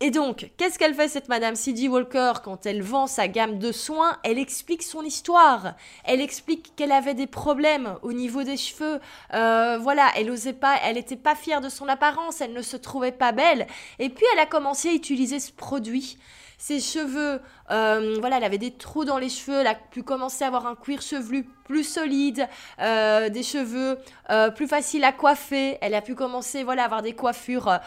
Et 0.00 0.10
donc, 0.10 0.50
qu'est-ce 0.56 0.78
qu'elle 0.78 0.94
fait 0.94 1.08
cette 1.08 1.28
Madame 1.28 1.54
C.D. 1.54 1.88
Walker 1.88 2.32
quand 2.42 2.66
elle 2.66 2.82
vend 2.82 3.06
sa 3.06 3.28
gamme 3.28 3.58
de 3.58 3.70
soins? 3.70 4.18
Elle 4.24 4.38
explique 4.38 4.82
son 4.82 5.02
histoire. 5.02 5.74
Elle 6.04 6.20
explique 6.20 6.74
qu'elle 6.74 6.92
avait 6.92 7.14
des 7.14 7.28
problèmes 7.28 7.96
au 8.02 8.12
niveau 8.12 8.42
des 8.42 8.56
cheveux. 8.56 9.00
Euh, 9.32 9.78
voilà, 9.80 10.10
elle 10.16 10.30
osait 10.30 10.52
pas, 10.52 10.76
elle 10.84 10.96
n'était 10.96 11.16
pas 11.16 11.36
fière 11.36 11.60
de 11.60 11.68
son 11.68 11.88
apparence, 11.88 12.40
elle 12.40 12.52
ne 12.52 12.62
se 12.62 12.76
trouvait 12.76 13.12
pas 13.12 13.32
belle. 13.32 13.66
Et 14.00 14.10
puis 14.10 14.26
elle 14.32 14.40
a 14.40 14.46
commencé 14.46 14.88
à 14.88 14.92
utiliser 14.92 15.38
ce 15.38 15.52
produit. 15.52 16.18
Ses 16.58 16.80
cheveux, 16.80 17.40
euh, 17.70 18.16
voilà, 18.20 18.36
elle 18.38 18.44
avait 18.44 18.58
des 18.58 18.70
trous 18.72 19.04
dans 19.04 19.18
les 19.18 19.28
cheveux, 19.28 19.60
elle 19.60 19.66
a 19.66 19.74
pu 19.74 20.02
commencer 20.02 20.44
à 20.44 20.48
avoir 20.48 20.66
un 20.66 20.74
cuir 20.74 21.02
chevelu 21.02 21.44
plus 21.64 21.84
solide, 21.84 22.48
euh, 22.80 23.28
des 23.28 23.42
cheveux 23.42 23.98
euh, 24.30 24.50
plus 24.50 24.66
faciles 24.66 25.04
à 25.04 25.12
coiffer. 25.12 25.78
Elle 25.80 25.94
a 25.94 26.02
pu 26.02 26.14
commencer, 26.14 26.62
voilà, 26.62 26.82
à 26.82 26.84
avoir 26.86 27.02
des 27.02 27.14
coiffures 27.14 27.78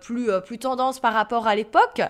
plus, 0.00 0.30
plus 0.46 0.58
tendance 0.58 1.00
par 1.00 1.12
rapport 1.12 1.46
à 1.46 1.54
l'époque. 1.54 2.02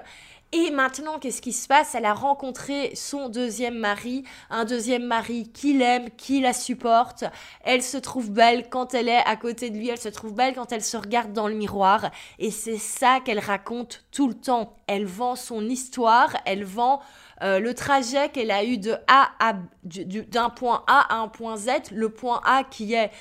Et 0.52 0.72
maintenant, 0.72 1.20
qu'est-ce 1.20 1.42
qui 1.42 1.52
se 1.52 1.68
passe? 1.68 1.94
Elle 1.94 2.04
a 2.04 2.12
rencontré 2.12 2.90
son 2.96 3.28
deuxième 3.28 3.78
mari, 3.78 4.24
un 4.50 4.64
deuxième 4.64 5.04
mari 5.04 5.48
qui 5.52 5.74
l'aime, 5.74 6.10
qui 6.16 6.40
la 6.40 6.52
supporte. 6.52 7.24
Elle 7.62 7.84
se 7.84 7.96
trouve 7.96 8.32
belle 8.32 8.68
quand 8.68 8.92
elle 8.92 9.08
est 9.08 9.24
à 9.26 9.36
côté 9.36 9.70
de 9.70 9.76
lui, 9.76 9.90
elle 9.90 10.00
se 10.00 10.08
trouve 10.08 10.34
belle 10.34 10.54
quand 10.54 10.72
elle 10.72 10.82
se 10.82 10.96
regarde 10.96 11.32
dans 11.32 11.46
le 11.46 11.54
miroir. 11.54 12.10
Et 12.40 12.50
c'est 12.50 12.78
ça 12.78 13.20
qu'elle 13.24 13.38
raconte 13.38 14.04
tout 14.10 14.26
le 14.26 14.34
temps. 14.34 14.74
Elle 14.88 15.06
vend 15.06 15.36
son 15.36 15.68
histoire, 15.68 16.36
elle 16.46 16.64
vend 16.64 17.00
euh, 17.42 17.60
le 17.60 17.72
trajet 17.72 18.28
qu'elle 18.30 18.50
a 18.50 18.64
eu 18.64 18.76
de 18.76 18.96
A 19.06 19.30
à 19.38 19.54
d'un 19.84 20.50
point 20.50 20.82
A 20.88 21.14
à 21.14 21.18
un 21.18 21.28
point 21.28 21.58
Z, 21.58 21.92
le 21.92 22.08
point 22.08 22.40
A 22.44 22.64
qui 22.64 22.94
est 22.94 23.12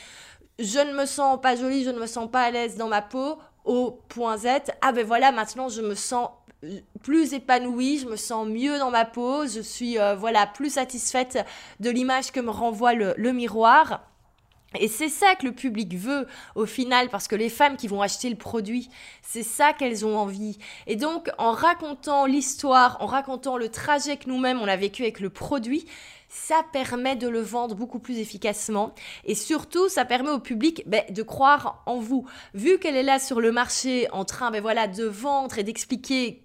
je 0.58 0.80
ne 0.80 0.94
me 0.94 1.06
sens 1.06 1.40
pas 1.40 1.56
jolie, 1.56 1.84
je 1.84 1.92
ne 1.92 2.00
me 2.00 2.08
sens 2.08 2.30
pas 2.30 2.42
à 2.42 2.52
l'aise 2.52 2.76
dans 2.76 2.90
ma 2.90 3.02
peau, 3.02 3.38
au 3.64 3.92
point 4.10 4.38
Z, 4.38 4.48
ah 4.82 4.92
ben 4.92 5.06
voilà, 5.06 5.32
maintenant 5.32 5.70
je 5.70 5.82
me 5.82 5.96
sens 5.96 6.30
plus 7.04 7.34
épanouie, 7.34 8.00
je 8.00 8.08
me 8.08 8.16
sens 8.16 8.48
mieux 8.48 8.78
dans 8.80 8.92
ma 8.92 9.06
peau, 9.06 9.48
je 9.48 9.62
suis 9.62 9.98
euh, 9.98 10.16
voilà 10.16 10.46
plus 10.46 10.74
satisfaite 10.74 11.46
de 11.80 11.90
l'image 11.90 12.32
que 12.32 12.40
me 12.40 12.52
renvoie 12.52 12.94
le, 12.94 13.32
miroir. 13.32 14.02
Et 14.80 14.88
c'est 14.88 15.10
ça 15.10 15.34
que 15.34 15.48
le 15.48 15.52
public 15.52 15.96
veut 15.96 16.28
au 16.54 16.68
final, 16.68 17.10
parce 17.10 17.28
que 17.28 17.36
les 17.36 17.50
femmes 17.50 17.76
qui 17.76 17.88
vont 17.88 18.04
acheter 18.04 18.30
le 18.30 18.36
produit, 18.36 18.90
c'est 19.24 19.42
ça 19.42 19.74
qu'elles 19.74 20.06
ont 20.06 20.16
envie. 20.16 20.60
Et 20.86 20.96
donc, 20.96 21.32
en 21.40 21.54
racontant 21.54 22.28
l'histoire, 22.28 22.98
en 23.00 23.08
racontant 23.08 23.58
le 23.58 23.70
trajet 23.70 24.18
que 24.18 24.30
nous-mêmes 24.30 24.60
on 24.60 24.68
a 24.68 24.76
vécu 24.76 25.02
avec 25.04 25.22
le 25.22 25.32
produit, 25.32 25.88
ça 26.28 26.64
permet 26.72 27.16
de 27.16 27.28
le 27.28 27.42
vendre 27.42 27.74
beaucoup 27.74 27.98
plus 27.98 28.20
efficacement. 28.20 28.94
Et 29.26 29.34
surtout, 29.34 29.90
ça 29.90 30.06
permet 30.06 30.30
au 30.30 30.40
public 30.40 30.84
ben, 30.86 31.02
de 31.10 31.24
croire 31.24 31.82
en 31.88 31.98
vous. 31.98 32.28
Vu 32.54 32.78
qu'elle 32.78 32.96
est 32.96 33.02
là 33.02 33.18
sur 33.18 33.42
le 33.42 33.52
marché 33.52 34.08
en 34.12 34.24
train 34.24 34.52
ben, 34.52 34.62
voilà, 34.62 34.88
de 34.88 35.06
vendre 35.06 35.58
et 35.58 35.64
d'expliquer 35.64 36.44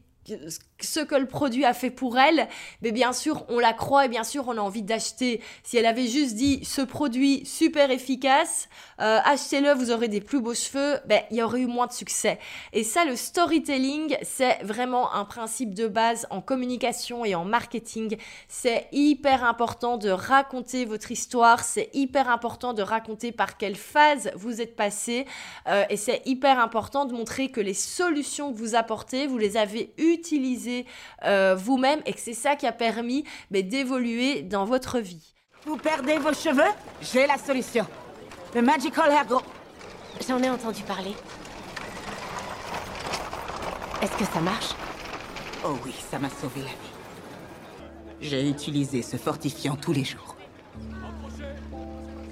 ce 0.81 1.01
que 1.01 1.15
le 1.15 1.27
produit 1.27 1.65
a 1.65 1.75
fait 1.75 1.91
pour 1.91 2.19
elle, 2.19 2.49
mais 2.83 2.93
bien 2.93 3.13
sûr, 3.13 3.45
on 3.49 3.59
la 3.59 3.73
croit 3.73 4.07
et 4.07 4.09
bien 4.09 4.25
sûr, 4.25 4.45
on 4.49 4.57
a 4.57 4.61
envie 4.61 4.83
d'acheter. 4.83 5.41
Si 5.63 5.77
elle 5.77 5.87
avait 5.87 6.07
juste 6.07 6.35
dit 6.35 6.65
ce 6.65 6.83
produit 6.83 7.45
super 7.45 7.91
efficace, 7.91 8.69
euh, 9.01 9.19
achetez-le, 9.25 9.73
vous 9.73 9.91
aurez 9.91 10.09
des 10.09 10.21
plus 10.21 10.41
beaux 10.41 10.55
cheveux, 10.55 10.99
ben, 11.07 11.23
il 11.31 11.39
y 11.39 11.43
aurait 11.43 11.61
eu 11.61 11.67
moins 11.67 11.87
de 11.87 11.93
succès. 11.93 12.39
Et 12.73 12.85
ça, 12.85 13.05
le 13.05 13.17
storytelling, 13.17 14.17
c'est 14.23 14.63
vraiment 14.63 15.13
un 15.15 15.25
principe 15.25 15.75
de 15.75 15.89
base 15.89 16.27
en 16.31 16.41
communication 16.41 17.25
et 17.25 17.35
en 17.35 17.45
marketing. 17.45 18.17
C'est 18.49 18.89
hyper 18.93 19.45
important 19.45 19.97
de 19.97 20.11
raconter 20.11 20.85
votre 20.85 21.11
histoire, 21.11 21.65
c'est 21.65 21.91
hyper 21.93 22.29
important 22.29 22.73
de 22.73 22.83
raconter 22.83 23.33
par 23.33 23.57
quelle 23.57 23.77
phase 23.77 24.31
vous 24.35 24.61
êtes 24.61 24.77
passé, 24.77 25.27
euh, 25.69 25.85
et 25.91 25.97
c'est 25.97 26.23
hyper 26.25 26.59
important 26.59 27.05
de 27.05 27.15
montrer 27.15 27.51
que 27.51 27.61
les 27.61 27.75
solutions 27.75 28.53
que 28.53 28.59
vous 28.59 28.75
apportez, 28.75 29.27
vous 29.27 29.39
les 29.39 29.57
avez 29.57 29.93
utilisées 30.15 30.87
euh, 31.25 31.55
vous-même 31.55 32.01
et 32.07 32.13
que 32.13 32.21
c'est 32.21 32.35
ça 32.35 32.57
qui 32.57 32.67
a 32.67 32.73
permis 32.73 33.25
mais, 33.51 33.63
d'évoluer 33.63 34.43
dans 34.43 34.65
votre 34.65 34.99
vie. 34.99 35.35
Vous 35.67 35.77
perdez 35.77 36.19
vos 36.19 36.33
cheveux? 36.33 36.73
J'ai 37.01 37.27
la 37.27 37.39
solution. 37.39 37.87
Le 38.55 38.63
Magical 38.63 39.11
Hair 39.11 39.27
Grow. 39.27 39.43
J'en 40.27 40.43
ai 40.43 40.49
entendu 40.49 40.83
parler. 40.83 41.15
Est-ce 44.03 44.17
que 44.17 44.25
ça 44.25 44.41
marche? 44.41 44.75
Oh 45.65 45.77
oui, 45.85 45.95
ça 46.11 46.19
m'a 46.19 46.29
sauvé 46.29 46.61
la 46.61 46.67
vie. 46.67 46.95
J'ai 48.21 48.49
utilisé 48.49 49.03
ce 49.03 49.17
fortifiant 49.17 49.77
tous 49.77 49.93
les 49.93 50.05
jours. 50.05 50.37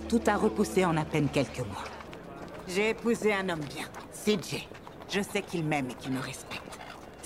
Tout 0.08 0.20
a 0.26 0.36
repoussé 0.36 0.84
en 0.84 0.96
à 0.98 1.04
peine 1.04 1.28
quelques 1.30 1.60
mois. 1.60 1.84
J'ai 2.68 2.90
épousé 2.90 3.32
un 3.32 3.48
homme 3.48 3.60
bien, 3.60 3.86
CJ. 4.12 4.68
Je 5.08 5.20
sais 5.20 5.42
qu'il 5.42 5.64
m'aime 5.64 5.90
et 5.90 5.94
qu'il 5.94 6.12
me 6.12 6.20
respecte. 6.20 6.71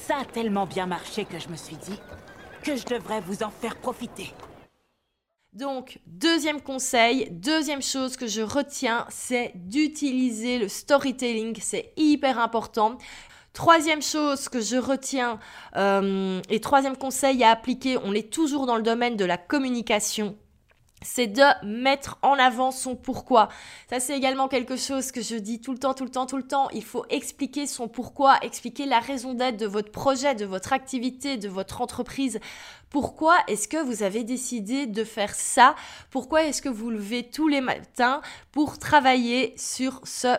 Ça 0.06 0.18
a 0.18 0.24
tellement 0.24 0.66
bien 0.66 0.86
marché 0.86 1.24
que 1.24 1.40
je 1.40 1.48
me 1.48 1.56
suis 1.56 1.74
dit 1.74 1.98
que 2.62 2.76
je 2.76 2.84
devrais 2.84 3.20
vous 3.20 3.42
en 3.42 3.50
faire 3.50 3.74
profiter. 3.74 4.32
Donc, 5.52 5.98
deuxième 6.06 6.60
conseil, 6.60 7.28
deuxième 7.32 7.82
chose 7.82 8.16
que 8.16 8.28
je 8.28 8.40
retiens, 8.40 9.04
c'est 9.08 9.50
d'utiliser 9.56 10.58
le 10.58 10.68
storytelling. 10.68 11.58
C'est 11.60 11.92
hyper 11.96 12.38
important. 12.38 12.98
Troisième 13.52 14.00
chose 14.00 14.48
que 14.48 14.60
je 14.60 14.76
retiens 14.76 15.40
euh, 15.74 16.40
et 16.50 16.60
troisième 16.60 16.96
conseil 16.96 17.42
à 17.42 17.50
appliquer, 17.50 17.98
on 18.04 18.12
est 18.12 18.32
toujours 18.32 18.66
dans 18.66 18.76
le 18.76 18.82
domaine 18.82 19.16
de 19.16 19.24
la 19.24 19.38
communication 19.38 20.36
c'est 21.06 21.28
de 21.28 21.42
mettre 21.64 22.18
en 22.22 22.34
avant 22.34 22.70
son 22.70 22.96
pourquoi. 22.96 23.48
Ça, 23.88 24.00
c'est 24.00 24.16
également 24.16 24.48
quelque 24.48 24.76
chose 24.76 25.12
que 25.12 25.22
je 25.22 25.36
dis 25.36 25.60
tout 25.60 25.72
le 25.72 25.78
temps, 25.78 25.94
tout 25.94 26.04
le 26.04 26.10
temps, 26.10 26.26
tout 26.26 26.36
le 26.36 26.46
temps. 26.46 26.68
Il 26.70 26.84
faut 26.84 27.04
expliquer 27.08 27.66
son 27.66 27.88
pourquoi, 27.88 28.38
expliquer 28.42 28.86
la 28.86 28.98
raison 28.98 29.32
d'être 29.32 29.56
de 29.56 29.66
votre 29.66 29.92
projet, 29.92 30.34
de 30.34 30.44
votre 30.44 30.72
activité, 30.72 31.36
de 31.36 31.48
votre 31.48 31.80
entreprise. 31.80 32.40
Pourquoi 32.90 33.36
est-ce 33.46 33.68
que 33.68 33.82
vous 33.82 34.02
avez 34.02 34.24
décidé 34.24 34.86
de 34.86 35.04
faire 35.04 35.34
ça? 35.34 35.76
Pourquoi 36.10 36.44
est-ce 36.44 36.60
que 36.60 36.68
vous 36.68 36.90
levez 36.90 37.30
tous 37.30 37.48
les 37.48 37.60
matins 37.60 38.20
pour 38.50 38.78
travailler 38.78 39.54
sur 39.56 40.00
ce 40.04 40.36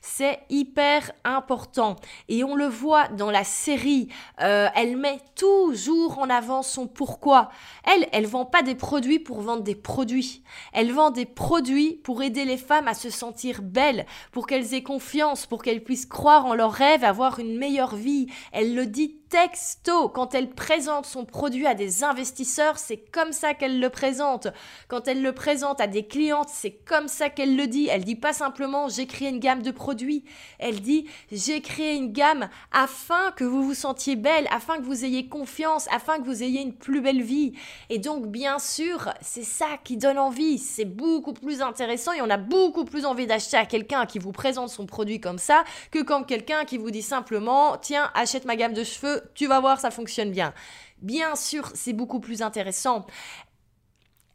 C'est 0.00 0.40
hyper 0.50 1.12
important. 1.24 1.96
Et 2.28 2.44
on 2.44 2.54
le 2.54 2.66
voit 2.66 3.08
dans 3.08 3.30
la 3.30 3.44
série, 3.44 4.08
euh, 4.40 4.68
elle 4.74 4.96
met 4.96 5.18
toujours 5.36 6.18
en 6.18 6.28
avant 6.28 6.62
son 6.62 6.86
pourquoi. 6.86 7.50
Elle, 7.84 8.08
elle 8.12 8.26
vend 8.26 8.44
pas 8.44 8.62
des 8.62 8.74
produits 8.74 9.18
pour 9.18 9.40
vendre 9.40 9.62
des 9.62 9.74
produits. 9.74 10.42
Elle 10.72 10.92
vend 10.92 11.10
des 11.10 11.26
produits 11.26 12.00
pour 12.04 12.22
aider 12.22 12.44
les 12.44 12.56
femmes 12.56 12.88
à 12.88 12.94
se 12.94 13.10
sentir 13.10 13.62
belles, 13.62 14.06
pour 14.32 14.46
qu'elles 14.46 14.74
aient 14.74 14.82
confiance, 14.82 15.46
pour 15.46 15.62
qu'elles 15.62 15.84
puissent 15.84 16.06
croire 16.06 16.46
en 16.46 16.54
leurs 16.54 16.72
rêves, 16.72 17.04
avoir 17.04 17.38
une 17.38 17.56
meilleure 17.56 17.96
vie. 17.96 18.26
Elle 18.52 18.74
le 18.74 18.86
dit 18.86 19.21
texto. 19.32 20.10
Quand 20.10 20.34
elle 20.34 20.50
présente 20.50 21.06
son 21.06 21.24
produit 21.24 21.66
à 21.66 21.72
des 21.72 22.04
investisseurs, 22.04 22.76
c'est 22.76 22.98
comme 22.98 23.32
ça 23.32 23.54
qu'elle 23.54 23.80
le 23.80 23.88
présente. 23.88 24.48
Quand 24.88 25.08
elle 25.08 25.22
le 25.22 25.32
présente 25.32 25.80
à 25.80 25.86
des 25.86 26.06
clientes, 26.06 26.50
c'est 26.52 26.72
comme 26.72 27.08
ça 27.08 27.30
qu'elle 27.30 27.56
le 27.56 27.66
dit. 27.66 27.88
Elle 27.90 28.04
dit 28.04 28.14
pas 28.14 28.34
simplement 28.34 28.90
j'ai 28.90 29.06
créé 29.06 29.30
une 29.30 29.38
gamme 29.38 29.62
de 29.62 29.70
produits. 29.70 30.22
Elle 30.58 30.82
dit 30.82 31.06
j'ai 31.32 31.62
créé 31.62 31.94
une 31.94 32.12
gamme 32.12 32.50
afin 32.72 33.32
que 33.34 33.44
vous 33.44 33.62
vous 33.62 33.72
sentiez 33.72 34.16
belle, 34.16 34.46
afin 34.50 34.76
que 34.76 34.82
vous 34.82 35.02
ayez 35.02 35.28
confiance, 35.28 35.88
afin 35.90 36.18
que 36.18 36.24
vous 36.24 36.42
ayez 36.42 36.60
une 36.60 36.74
plus 36.74 37.00
belle 37.00 37.22
vie. 37.22 37.54
Et 37.88 37.98
donc 37.98 38.26
bien 38.26 38.58
sûr, 38.58 39.14
c'est 39.22 39.44
ça 39.44 39.78
qui 39.82 39.96
donne 39.96 40.18
envie. 40.18 40.58
C'est 40.58 40.84
beaucoup 40.84 41.32
plus 41.32 41.62
intéressant 41.62 42.12
et 42.12 42.20
on 42.20 42.28
a 42.28 42.36
beaucoup 42.36 42.84
plus 42.84 43.06
envie 43.06 43.26
d'acheter 43.26 43.56
à 43.56 43.64
quelqu'un 43.64 44.04
qui 44.04 44.18
vous 44.18 44.32
présente 44.32 44.68
son 44.68 44.84
produit 44.84 45.20
comme 45.20 45.38
ça 45.38 45.64
que 45.90 46.02
comme 46.02 46.26
quelqu'un 46.26 46.66
qui 46.66 46.76
vous 46.76 46.90
dit 46.90 47.00
simplement 47.00 47.78
tiens 47.78 48.10
achète 48.14 48.44
ma 48.44 48.56
gamme 48.56 48.74
de 48.74 48.84
cheveux 48.84 49.21
tu 49.34 49.46
vas 49.46 49.60
voir, 49.60 49.80
ça 49.80 49.90
fonctionne 49.90 50.30
bien. 50.30 50.52
Bien 51.00 51.34
sûr, 51.36 51.70
c'est 51.74 51.92
beaucoup 51.92 52.20
plus 52.20 52.42
intéressant. 52.42 53.06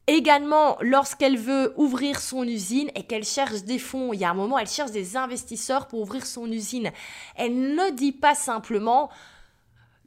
Également, 0.08 0.78
lorsqu'elle 0.80 1.38
veut 1.38 1.74
ouvrir 1.76 2.22
son 2.22 2.44
usine 2.44 2.90
et 2.96 3.04
qu'elle 3.04 3.26
cherche 3.26 3.64
des 3.64 3.80
fonds, 3.80 4.14
il 4.14 4.20
y 4.20 4.26
a 4.26 4.30
un 4.30 4.34
moment, 4.34 4.58
elle 4.58 4.68
cherche 4.68 4.92
des 4.92 5.18
investisseurs 5.18 5.88
pour 5.88 6.00
ouvrir 6.00 6.26
son 6.26 6.50
usine. 6.50 6.92
Elle 7.36 7.76
ne 7.76 7.92
dit 7.92 8.14
pas 8.14 8.36
simplement 8.36 9.10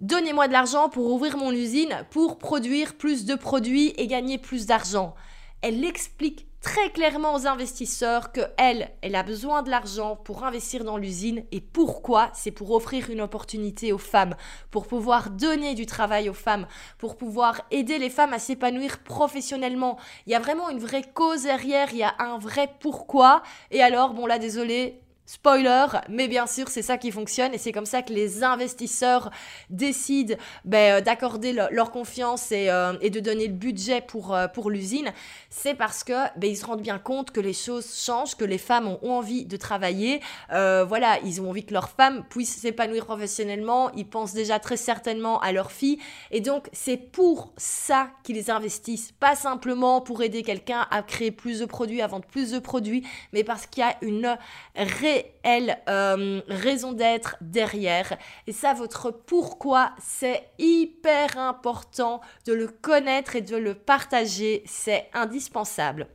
Donnez-moi 0.00 0.49
de 0.49 0.54
l'argent 0.54 0.88
pour 0.88 1.12
ouvrir 1.12 1.37
mon 1.37 1.52
usine, 1.52 2.06
pour 2.10 2.38
produire 2.38 2.94
plus 2.96 3.26
de 3.26 3.34
produits 3.34 3.92
et 3.99 4.06
gagner 4.06 4.38
plus 4.38 4.64
d'argent. 4.64 5.14
Elle 5.60 5.84
explique 5.84 6.46
très 6.60 6.90
clairement 6.90 7.34
aux 7.34 7.46
investisseurs 7.46 8.32
que 8.32 8.42
elle, 8.58 8.90
elle 9.00 9.14
a 9.14 9.22
besoin 9.22 9.62
de 9.62 9.70
l'argent 9.70 10.16
pour 10.16 10.44
investir 10.44 10.84
dans 10.84 10.96
l'usine 10.96 11.44
et 11.52 11.60
pourquoi? 11.60 12.30
C'est 12.34 12.50
pour 12.50 12.70
offrir 12.72 13.10
une 13.10 13.22
opportunité 13.22 13.92
aux 13.92 13.98
femmes, 13.98 14.36
pour 14.70 14.86
pouvoir 14.86 15.30
donner 15.30 15.74
du 15.74 15.86
travail 15.86 16.28
aux 16.28 16.34
femmes, 16.34 16.66
pour 16.98 17.16
pouvoir 17.16 17.62
aider 17.70 17.98
les 17.98 18.10
femmes 18.10 18.32
à 18.34 18.38
s'épanouir 18.38 18.98
professionnellement. 18.98 19.98
Il 20.26 20.32
y 20.32 20.34
a 20.34 20.40
vraiment 20.40 20.68
une 20.68 20.78
vraie 20.78 21.04
cause 21.14 21.44
derrière, 21.44 21.92
il 21.92 21.98
y 21.98 22.02
a 22.02 22.14
un 22.18 22.38
vrai 22.38 22.68
pourquoi. 22.80 23.42
Et 23.70 23.82
alors, 23.82 24.12
bon 24.12 24.26
là, 24.26 24.38
désolé, 24.38 25.00
Spoiler, 25.32 25.87
mais 26.08 26.26
bien 26.26 26.49
sûr, 26.49 26.66
c'est 26.66 26.82
ça 26.82 26.99
qui 26.99 27.12
fonctionne 27.12 27.54
et 27.54 27.58
c'est 27.58 27.70
comme 27.70 27.87
ça 27.87 28.02
que 28.02 28.12
les 28.12 28.42
investisseurs 28.42 29.30
décident 29.68 30.34
ben, 30.64 30.96
euh, 30.96 31.00
d'accorder 31.00 31.52
leur 31.52 31.92
confiance 31.92 32.50
et, 32.50 32.68
euh, 32.68 32.94
et, 33.00 33.10
de 33.10 33.20
donner 33.20 33.46
le 33.46 33.52
budget 33.52 34.00
pour, 34.00 34.34
euh, 34.34 34.49
pour 34.49 34.70
l'usine. 34.70 35.12
C'est 35.49 35.75
parce 35.75 36.02
que 36.02 36.14
ben, 36.37 36.50
ils 36.50 36.56
se 36.56 36.66
rendent 36.66 36.82
bien 36.82 36.99
compte 36.99 37.30
que 37.30 37.38
les 37.38 37.52
choses 37.52 37.96
changent, 38.04 38.34
que 38.34 38.44
les 38.44 38.58
femmes 38.58 38.88
ont, 38.88 38.99
envie 39.08 39.46
de 39.46 39.56
travailler. 39.56 40.20
voilà, 40.49 41.20
ils 41.25 41.40
ont 41.40 41.50
envie 41.50 41.64
que 41.64 41.75
leurs 41.75 41.90
femmes 41.90 42.25
puissent 42.28 42.56
s'épanouir 42.56 43.06
professionnellement. 43.06 43.92
Ils 43.94 44.08
pensent 44.08 44.34
déjà 44.34 44.58
très 44.58 44.76
certainement 44.76 45.40
à 45.40 45.52
leurs 45.52 45.70
filles 45.70 45.99
et 46.32 46.40
donc 46.40 46.68
c'est 46.72 46.96
pour 46.96 47.52
ça 47.56 48.10
qu'ils 48.25 48.50
investissent, 48.50 49.12
pas 49.12 49.37
simplement 49.37 50.00
pour 50.00 50.25
aider 50.25 50.42
quelqu'un 50.42 50.88
à 50.90 51.02
créer 51.04 51.30
plus 51.30 51.60
de 51.60 51.66
produits, 51.66 52.02
à 52.02 52.08
vendre 52.08 52.26
plus 52.26 52.50
de 52.50 52.58
produits, 52.58 53.06
mais 53.32 53.44
parce 53.44 53.66
qu'il 53.66 53.84
y 53.84 53.87
a 53.87 53.96
une 54.02 54.37
réelle 54.75 55.19
réelle 55.42 55.78
euh, 55.88 56.40
raison 56.48 56.92
d'être 56.92 57.36
derrière. 57.40 58.16
Et 58.46 58.52
ça, 58.52 58.74
votre 58.74 59.10
pourquoi, 59.10 59.92
c'est 59.98 60.48
hyper 60.58 61.38
important 61.38 62.20
de 62.46 62.52
le 62.52 62.68
connaître 62.68 63.36
et 63.36 63.42
de 63.42 63.56
le 63.56 63.74
partager. 63.74 64.62
C'est 64.66 65.08
indispensable. 65.12 66.08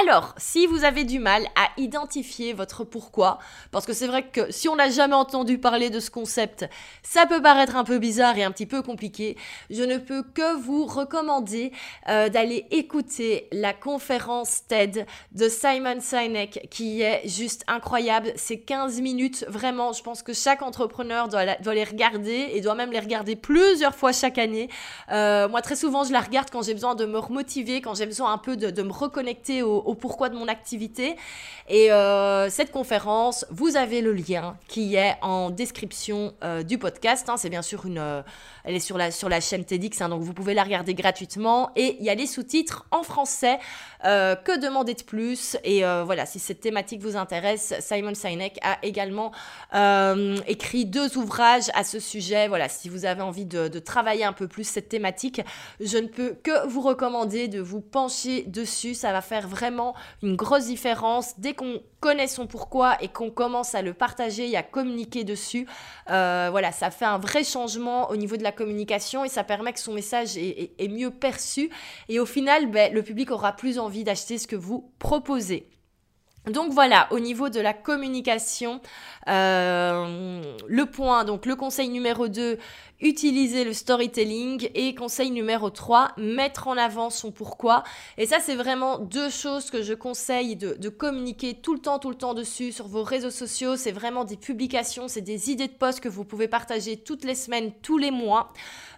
Alors, 0.00 0.34
si 0.38 0.66
vous 0.66 0.84
avez 0.84 1.04
du 1.04 1.18
mal 1.18 1.44
à 1.54 1.68
identifier 1.76 2.54
votre 2.54 2.82
pourquoi, 2.82 3.38
parce 3.72 3.84
que 3.84 3.92
c'est 3.92 4.06
vrai 4.06 4.26
que 4.26 4.50
si 4.50 4.66
on 4.70 4.76
n'a 4.76 4.88
jamais 4.88 5.14
entendu 5.14 5.58
parler 5.58 5.90
de 5.90 6.00
ce 6.00 6.10
concept, 6.10 6.64
ça 7.02 7.26
peut 7.26 7.42
paraître 7.42 7.76
un 7.76 7.84
peu 7.84 7.98
bizarre 7.98 8.38
et 8.38 8.42
un 8.42 8.50
petit 8.52 8.64
peu 8.64 8.80
compliqué, 8.80 9.36
je 9.68 9.82
ne 9.82 9.98
peux 9.98 10.22
que 10.22 10.56
vous 10.56 10.86
recommander 10.86 11.72
euh, 12.08 12.30
d'aller 12.30 12.66
écouter 12.70 13.48
la 13.52 13.74
conférence 13.74 14.66
TED 14.66 15.06
de 15.32 15.48
Simon 15.50 16.00
Sinek 16.00 16.68
qui 16.70 17.02
est 17.02 17.28
juste 17.28 17.62
incroyable. 17.68 18.32
C'est 18.36 18.60
15 18.60 18.98
minutes, 19.02 19.44
vraiment, 19.46 19.92
je 19.92 20.02
pense 20.02 20.22
que 20.22 20.32
chaque 20.32 20.62
entrepreneur 20.62 21.28
doit, 21.28 21.44
les 21.74 21.84
regarder 21.84 22.48
et 22.54 22.62
doit 22.62 22.74
même 22.74 22.92
les 22.92 23.00
regarder 23.00 23.36
plusieurs 23.36 23.94
fois 23.94 24.12
chaque 24.12 24.38
année. 24.38 24.70
Euh, 25.10 25.50
moi, 25.50 25.60
très 25.60 25.76
souvent, 25.76 26.02
je 26.02 26.12
la 26.12 26.20
regarde 26.20 26.48
quand 26.50 26.62
j'ai 26.62 26.72
besoin 26.72 26.94
de 26.94 27.04
me 27.04 27.18
remotiver, 27.18 27.82
quand 27.82 27.94
j'ai 27.94 28.06
besoin 28.06 28.32
un 28.32 28.38
peu 28.38 28.56
de, 28.56 28.70
de 28.70 28.82
me 28.82 28.92
reconnecter 28.92 29.62
au 29.62 29.81
au 29.86 29.94
pourquoi 29.94 30.28
de 30.28 30.36
mon 30.36 30.48
activité. 30.48 31.16
Et 31.68 31.92
euh, 31.92 32.50
cette 32.50 32.72
conférence, 32.72 33.46
vous 33.50 33.76
avez 33.76 34.00
le 34.00 34.12
lien 34.12 34.56
qui 34.68 34.96
est 34.96 35.14
en 35.22 35.50
description 35.50 36.34
euh, 36.42 36.62
du 36.62 36.78
podcast. 36.78 37.28
Hein. 37.28 37.36
C'est 37.36 37.50
bien 37.50 37.62
sûr 37.62 37.86
une, 37.86 37.98
euh, 37.98 38.22
elle 38.64 38.74
est 38.74 38.80
sur 38.80 38.98
la, 38.98 39.10
sur 39.10 39.28
la 39.28 39.40
chaîne 39.40 39.64
TEDx, 39.64 40.00
hein, 40.00 40.08
donc 40.08 40.22
vous 40.22 40.34
pouvez 40.34 40.54
la 40.54 40.64
regarder 40.64 40.94
gratuitement. 40.94 41.70
Et 41.76 41.96
il 42.00 42.04
y 42.04 42.10
a 42.10 42.14
les 42.14 42.26
sous-titres 42.26 42.86
en 42.90 43.02
français. 43.02 43.58
que 44.02 44.58
demander 44.58 44.94
de 44.94 45.02
plus? 45.02 45.56
Et 45.64 45.82
voilà, 46.04 46.26
si 46.26 46.38
cette 46.38 46.60
thématique 46.60 47.00
vous 47.00 47.16
intéresse, 47.16 47.74
Simon 47.80 48.14
Sinek 48.14 48.58
a 48.62 48.78
également 48.82 49.32
écrit 50.46 50.84
deux 50.84 51.16
ouvrages 51.16 51.70
à 51.74 51.84
ce 51.84 52.00
sujet. 52.00 52.48
Voilà, 52.48 52.68
si 52.68 52.88
vous 52.88 53.04
avez 53.04 53.22
envie 53.22 53.46
de, 53.46 53.68
de 53.68 53.78
travailler 53.78 54.24
un 54.24 54.32
peu 54.32 54.48
plus 54.48 54.64
cette 54.64 54.88
thématique, 54.88 55.40
je 55.80 55.98
ne 55.98 56.06
peux 56.06 56.34
que 56.42 56.66
vous 56.66 56.80
recommander 56.80 57.48
de 57.48 57.60
vous 57.60 57.80
pencher 57.80 58.42
dessus. 58.46 58.94
Ça 58.94 59.12
va 59.12 59.20
faire 59.20 59.48
vraiment 59.48 59.71
une 60.22 60.36
grosse 60.36 60.66
différence 60.66 61.38
dès 61.38 61.54
qu'on 61.54 61.80
connaît 62.00 62.26
son 62.26 62.46
pourquoi 62.46 62.96
et 63.00 63.08
qu'on 63.08 63.30
commence 63.30 63.74
à 63.74 63.82
le 63.82 63.94
partager 63.94 64.50
et 64.50 64.56
à 64.56 64.62
communiquer 64.62 65.24
dessus. 65.24 65.66
Euh, 66.10 66.48
voilà, 66.50 66.72
ça 66.72 66.90
fait 66.90 67.04
un 67.04 67.18
vrai 67.18 67.44
changement 67.44 68.10
au 68.10 68.16
niveau 68.16 68.36
de 68.36 68.42
la 68.42 68.52
communication 68.52 69.24
et 69.24 69.28
ça 69.28 69.44
permet 69.44 69.72
que 69.72 69.80
son 69.80 69.92
message 69.92 70.36
est, 70.36 70.88
mieux 70.88 71.10
perçu. 71.10 71.70
Et 72.08 72.18
au 72.18 72.26
final, 72.26 72.70
ben, 72.70 72.92
le 72.92 73.02
public 73.02 73.30
aura 73.30 73.52
plus 73.52 73.78
envie 73.78 74.04
d'acheter 74.04 74.38
ce 74.38 74.46
que 74.46 74.56
vous 74.56 74.92
proposez. 74.98 75.68
Donc 76.50 76.72
voilà, 76.72 77.06
au 77.12 77.20
niveau 77.20 77.50
de 77.50 77.60
la 77.60 77.72
communication, 77.72 78.80
euh, 79.28 80.42
le 80.66 80.86
point, 80.86 81.24
donc 81.24 81.46
le 81.46 81.54
conseil 81.54 81.88
numéro 81.88 82.26
2, 82.26 82.58
utiliser 83.02 83.64
le 83.64 83.72
storytelling 83.72 84.70
et 84.74 84.94
conseil 84.94 85.30
numéro 85.30 85.70
3, 85.70 86.12
mettre 86.16 86.68
en 86.68 86.76
avant 86.76 87.10
son 87.10 87.32
pourquoi. 87.32 87.82
Et 88.16 88.26
ça, 88.26 88.38
c'est 88.40 88.54
vraiment 88.54 88.98
deux 88.98 89.28
choses 89.28 89.70
que 89.70 89.82
je 89.82 89.92
conseille 89.92 90.56
de, 90.56 90.88
communiquer 90.88 91.54
tout 91.54 91.74
le 91.74 91.80
temps, 91.80 91.98
tout 91.98 92.10
le 92.10 92.16
temps 92.16 92.34
dessus 92.34 92.70
sur 92.70 92.86
vos 92.86 93.02
réseaux 93.02 93.30
sociaux. 93.30 93.76
C'est 93.76 93.92
vraiment 93.92 94.24
des 94.24 94.36
publications, 94.36 95.08
c'est 95.08 95.20
des 95.20 95.50
idées 95.50 95.66
de 95.66 95.72
posts 95.72 96.00
que 96.00 96.08
vous 96.08 96.24
pouvez 96.24 96.48
partager 96.48 96.96
toutes 96.96 97.24
les 97.24 97.34
semaines, 97.34 97.72
tous 97.82 97.98
les 97.98 98.10
mois. 98.10 98.52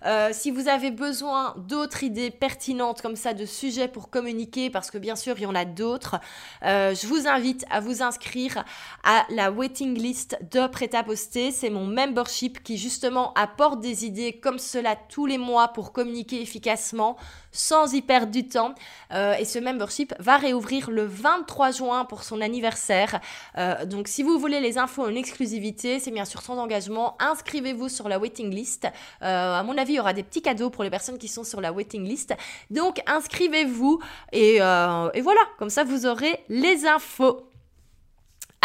Euh, 0.05 0.31
si 0.33 0.51
vous 0.51 0.69
avez 0.69 0.91
besoin 0.91 1.55
d'autres 1.57 2.03
idées 2.03 2.31
pertinentes 2.31 3.01
comme 3.01 3.17
ça, 3.17 3.33
de 3.33 3.47
sujets 3.47 3.89
pour 3.89 4.11
communiquer, 4.11 4.69
parce 4.69 4.91
que 4.91 4.99
bien 4.99 5.17
sûr, 5.17 5.37
il 5.39 5.45
y 5.45 5.47
en 5.47 5.55
a 5.55 5.65
d'autres, 5.65 6.17
euh, 6.63 6.95
je 6.95 7.07
vous 7.07 7.27
invite 7.27 7.65
à 7.71 7.81
vous 7.81 8.03
inscrire 8.03 8.65
à 9.03 9.25
la 9.31 9.51
waiting 9.51 9.97
list 9.97 10.37
de 10.53 10.67
Prêt 10.67 10.95
à 10.95 11.03
poster. 11.05 11.53
C'est 11.53 11.71
mon 11.71 11.87
membership 11.87 12.63
qui 12.63 12.77
justement 12.77 13.33
apporte 13.35 13.81
des 13.81 13.94
idées 14.03 14.33
comme 14.33 14.59
cela 14.59 14.97
tous 14.97 15.27
les 15.27 15.39
mois 15.39 15.69
pour 15.69 15.93
communiquer 15.93 16.41
efficacement 16.41 17.17
sans 17.53 17.95
y 17.95 18.03
perdre 18.03 18.33
du 18.33 18.47
temps. 18.49 18.75
Euh, 19.13 19.35
et 19.35 19.45
ce 19.45 19.59
membership 19.59 20.15
va 20.19 20.37
réouvrir 20.37 20.91
le 20.91 21.05
23 21.05 21.71
juin 21.71 22.05
pour 22.05 22.25
son 22.25 22.41
anniversaire. 22.41 23.21
Euh, 23.57 23.87
donc 23.87 24.09
si 24.09 24.23
vous 24.23 24.39
voulez 24.39 24.61
les 24.61 24.77
infos 24.77 25.05
en 25.05 25.15
exclusivité, 25.15 26.01
c'est 26.01 26.11
bien 26.11 26.25
sûr 26.25 26.43
sans 26.43 26.59
engagement. 26.59 27.17
Inscrivez-vous 27.21 27.89
sur 27.89 28.09
la 28.09 28.19
waiting 28.19 28.51
list. 28.51 28.87
Euh, 29.23 29.55
à 29.55 29.63
mon 29.63 29.79
avis, 29.79 29.93
il 29.95 29.97
y 29.97 30.01
aura 30.01 30.13
des 30.13 30.25
petits 30.25 30.43
cadeaux 30.43 30.71
pour 30.71 30.85
les 30.85 30.91
personnes 30.91 31.19
qui 31.19 31.29
sont 31.29 31.45
sur 31.45 31.61
la 31.61 31.73
waiting 31.73 32.05
list. 32.05 32.35
Donc 32.71 33.01
inscrivez-vous 33.07 34.01
et, 34.33 34.57
et 34.57 35.21
voilà, 35.21 35.41
comme 35.59 35.71
ça 35.71 35.85
vous 35.85 36.07
aurez 36.07 36.41
les 36.49 36.87
infos. 36.87 37.54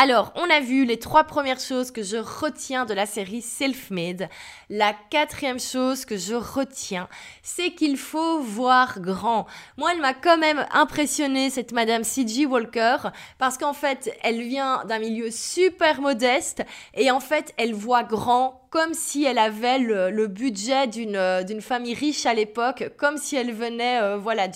Alors, 0.01 0.31
on 0.35 0.49
a 0.49 0.61
vu 0.61 0.85
les 0.85 0.97
trois 0.97 1.25
premières 1.25 1.59
choses 1.59 1.91
que 1.91 2.03
je 2.03 2.15
retiens 2.15 2.85
de 2.85 2.93
la 2.93 3.05
série 3.05 3.41
Self-Made. 3.41 4.29
La 4.69 4.93
quatrième 5.09 5.59
chose 5.59 6.05
que 6.05 6.15
je 6.15 6.35
retiens, 6.35 7.09
c'est 7.43 7.71
qu'il 7.71 7.97
faut 7.97 8.39
voir 8.39 9.01
grand. 9.01 9.45
Moi, 9.75 9.91
elle 9.93 9.99
m'a 9.99 10.13
quand 10.13 10.37
même 10.37 10.65
impressionné 10.71 11.49
cette 11.49 11.73
Madame 11.73 12.05
C.G. 12.05 12.45
Walker, 12.45 13.09
parce 13.39 13.57
qu'en 13.57 13.73
fait, 13.73 14.09
elle 14.23 14.41
vient 14.41 14.85
d'un 14.85 14.99
milieu 14.99 15.31
super 15.31 15.99
modeste, 15.99 16.63
et 16.93 17.11
en 17.11 17.19
fait, 17.19 17.53
elle 17.57 17.73
voit 17.73 18.03
grand 18.03 18.59
comme 18.69 18.93
si 18.93 19.25
elle 19.25 19.39
avait 19.39 19.79
le, 19.79 20.27
budget 20.27 20.87
d'une 20.87 21.15
euh, 21.15 21.43
d'une 21.43 21.61
famille 21.61 21.93
riche 21.93 22.25
à 22.25 22.33
l'époque, 22.33 22.91
comme 22.97 23.17
si 23.17 23.35
elle 23.35 23.51
venait 23.51 23.99
euh, 24.01 24.17
voilà 24.17 24.47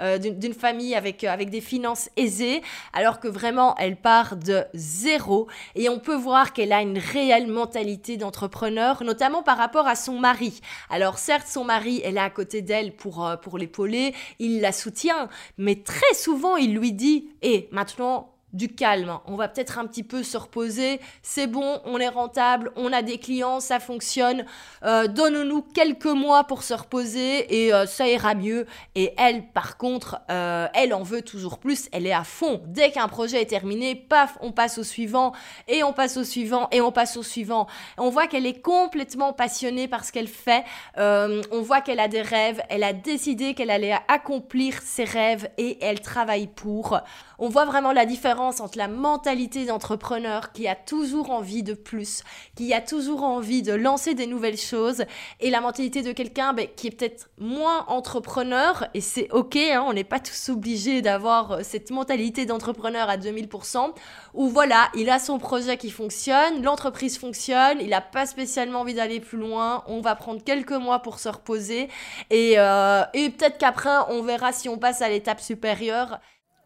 euh, 0.00 0.18
d'une 0.18 0.38
d'une 0.38 0.54
famille 0.54 0.94
avec 0.94 1.22
avec 1.24 1.50
des 1.50 1.60
finances 1.60 2.10
aisées, 2.16 2.62
alors 2.92 3.20
que 3.20 3.28
vraiment 3.28 3.76
elle 3.76 3.96
part 3.96 4.36
de 4.36 4.57
zéro 4.74 5.48
et 5.74 5.88
on 5.88 5.98
peut 5.98 6.14
voir 6.14 6.52
qu'elle 6.52 6.72
a 6.72 6.82
une 6.82 6.98
réelle 6.98 7.46
mentalité 7.46 8.16
d'entrepreneur, 8.16 9.02
notamment 9.04 9.42
par 9.42 9.58
rapport 9.58 9.86
à 9.86 9.94
son 9.94 10.18
mari. 10.18 10.60
Alors 10.90 11.18
certes 11.18 11.48
son 11.48 11.64
mari 11.64 12.00
est 12.04 12.12
là 12.12 12.24
à 12.24 12.30
côté 12.30 12.62
d'elle 12.62 12.94
pour 12.94 13.28
pour 13.42 13.58
l'épauler, 13.58 14.14
il 14.38 14.60
la 14.60 14.72
soutient, 14.72 15.28
mais 15.56 15.76
très 15.82 16.14
souvent 16.14 16.56
il 16.56 16.74
lui 16.74 16.92
dit 16.92 17.28
"Et 17.42 17.68
maintenant 17.72 18.37
du 18.52 18.68
calme. 18.74 19.18
On 19.26 19.36
va 19.36 19.48
peut-être 19.48 19.78
un 19.78 19.86
petit 19.86 20.02
peu 20.02 20.22
se 20.22 20.36
reposer. 20.36 21.00
C'est 21.22 21.46
bon, 21.46 21.80
on 21.84 21.98
est 21.98 22.08
rentable, 22.08 22.72
on 22.76 22.92
a 22.92 23.02
des 23.02 23.18
clients, 23.18 23.60
ça 23.60 23.78
fonctionne. 23.78 24.46
Euh, 24.84 25.06
Donne-nous 25.06 25.62
quelques 25.62 26.06
mois 26.06 26.44
pour 26.44 26.62
se 26.62 26.72
reposer 26.72 27.64
et 27.64 27.74
euh, 27.74 27.86
ça 27.86 28.08
ira 28.08 28.34
mieux. 28.34 28.66
Et 28.94 29.12
elle, 29.18 29.46
par 29.48 29.76
contre, 29.76 30.20
euh, 30.30 30.66
elle 30.74 30.94
en 30.94 31.02
veut 31.02 31.22
toujours 31.22 31.58
plus. 31.58 31.88
Elle 31.92 32.06
est 32.06 32.12
à 32.12 32.24
fond. 32.24 32.62
Dès 32.66 32.90
qu'un 32.90 33.08
projet 33.08 33.42
est 33.42 33.46
terminé, 33.46 33.94
paf, 33.94 34.38
on 34.40 34.52
passe 34.52 34.78
au 34.78 34.84
suivant 34.84 35.32
et 35.66 35.82
on 35.82 35.92
passe 35.92 36.16
au 36.16 36.24
suivant 36.24 36.68
et 36.72 36.80
on 36.80 36.92
passe 36.92 37.16
au 37.16 37.22
suivant. 37.22 37.66
On 37.98 38.08
voit 38.08 38.28
qu'elle 38.28 38.46
est 38.46 38.62
complètement 38.62 39.34
passionnée 39.34 39.88
par 39.88 40.04
ce 40.04 40.12
qu'elle 40.12 40.28
fait. 40.28 40.64
On 40.96 41.60
voit 41.60 41.80
qu'elle 41.80 42.00
a 42.00 42.08
des 42.08 42.22
rêves. 42.22 42.62
Elle 42.68 42.84
a 42.84 42.92
décidé 42.92 43.54
qu'elle 43.54 43.70
allait 43.70 43.96
accomplir 44.08 44.80
ses 44.82 45.04
rêves 45.04 45.48
et 45.58 45.78
elle 45.82 46.00
travaille 46.00 46.46
pour. 46.46 47.00
On 47.38 47.48
voit 47.48 47.64
vraiment 47.64 47.92
la 47.92 48.04
différence 48.06 48.37
entre 48.38 48.78
la 48.78 48.88
mentalité 48.88 49.66
d'entrepreneur 49.66 50.52
qui 50.52 50.68
a 50.68 50.76
toujours 50.76 51.30
envie 51.30 51.62
de 51.62 51.74
plus, 51.74 52.22
qui 52.54 52.72
a 52.72 52.80
toujours 52.80 53.24
envie 53.24 53.62
de 53.62 53.72
lancer 53.72 54.14
des 54.14 54.26
nouvelles 54.26 54.56
choses, 54.56 55.04
et 55.40 55.50
la 55.50 55.60
mentalité 55.60 56.02
de 56.02 56.12
quelqu'un 56.12 56.52
ben, 56.52 56.68
qui 56.76 56.86
est 56.86 56.90
peut-être 56.90 57.30
moins 57.38 57.84
entrepreneur, 57.88 58.86
et 58.94 59.00
c'est 59.00 59.28
ok, 59.32 59.56
hein, 59.56 59.84
on 59.86 59.92
n'est 59.92 60.04
pas 60.04 60.20
tous 60.20 60.50
obligés 60.50 61.02
d'avoir 61.02 61.52
euh, 61.52 61.60
cette 61.62 61.90
mentalité 61.90 62.46
d'entrepreneur 62.46 63.10
à 63.10 63.16
2000%, 63.16 63.92
où 64.34 64.48
voilà, 64.48 64.88
il 64.94 65.10
a 65.10 65.18
son 65.18 65.38
projet 65.38 65.76
qui 65.76 65.90
fonctionne, 65.90 66.62
l'entreprise 66.62 67.18
fonctionne, 67.18 67.78
il 67.80 67.90
n'a 67.90 68.00
pas 68.00 68.26
spécialement 68.26 68.80
envie 68.80 68.94
d'aller 68.94 69.18
plus 69.18 69.38
loin, 69.38 69.82
on 69.88 70.00
va 70.00 70.14
prendre 70.14 70.42
quelques 70.44 70.72
mois 70.72 71.00
pour 71.00 71.18
se 71.18 71.28
reposer, 71.28 71.88
et, 72.30 72.54
euh, 72.58 73.02
et 73.14 73.30
peut-être 73.30 73.58
qu'après, 73.58 73.96
on 74.10 74.22
verra 74.22 74.52
si 74.52 74.68
on 74.68 74.78
passe 74.78 75.02
à 75.02 75.08
l'étape 75.08 75.40
supérieure. 75.40 76.20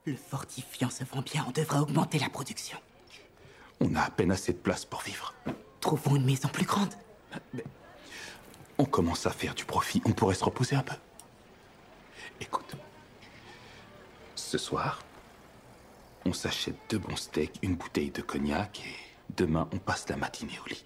Le 0.05 0.17
fortifiant 0.17 0.91
se 0.91 1.05
vend 1.05 1.23
bien, 1.23 1.45
on 1.47 1.53
devrait 1.53 1.79
augmenter 1.79 2.19
la 2.19 2.29
production. 2.29 2.77
On 3.81 3.95
a 3.95 4.03
à 4.03 4.11
peine 4.11 4.33
assez 4.33 4.53
de 4.53 4.59
place 4.59 4.85
pour 4.85 5.01
vivre. 5.03 5.33
Trouvons 5.81 6.17
une 6.17 6.25
maison 6.25 6.49
plus 6.49 6.65
grande. 6.65 6.93
on 8.79 8.85
commence 8.85 9.27
à 9.27 9.31
faire 9.31 9.55
du 9.55 9.65
profit, 9.65 10.03
on 10.05 10.13
pourrait 10.13 10.35
se 10.35 10.45
reposer 10.45 10.75
un 10.75 10.83
peu. 10.83 10.97
Écoute, 12.41 12.75
ce 14.35 14.59
soir, 14.59 15.03
on 16.25 16.33
s'achète 16.33 16.77
deux 16.89 16.99
bons 16.99 17.17
steaks, 17.17 17.59
une 17.63 17.77
bouteille 17.77 18.11
de 18.11 18.23
cognac 18.23 18.81
et 18.85 19.35
demain 19.37 19.69
on 19.73 19.79
passe 19.79 20.09
la 20.09 20.17
matinée 20.17 20.59
au 20.65 20.69
lit. 20.69 20.85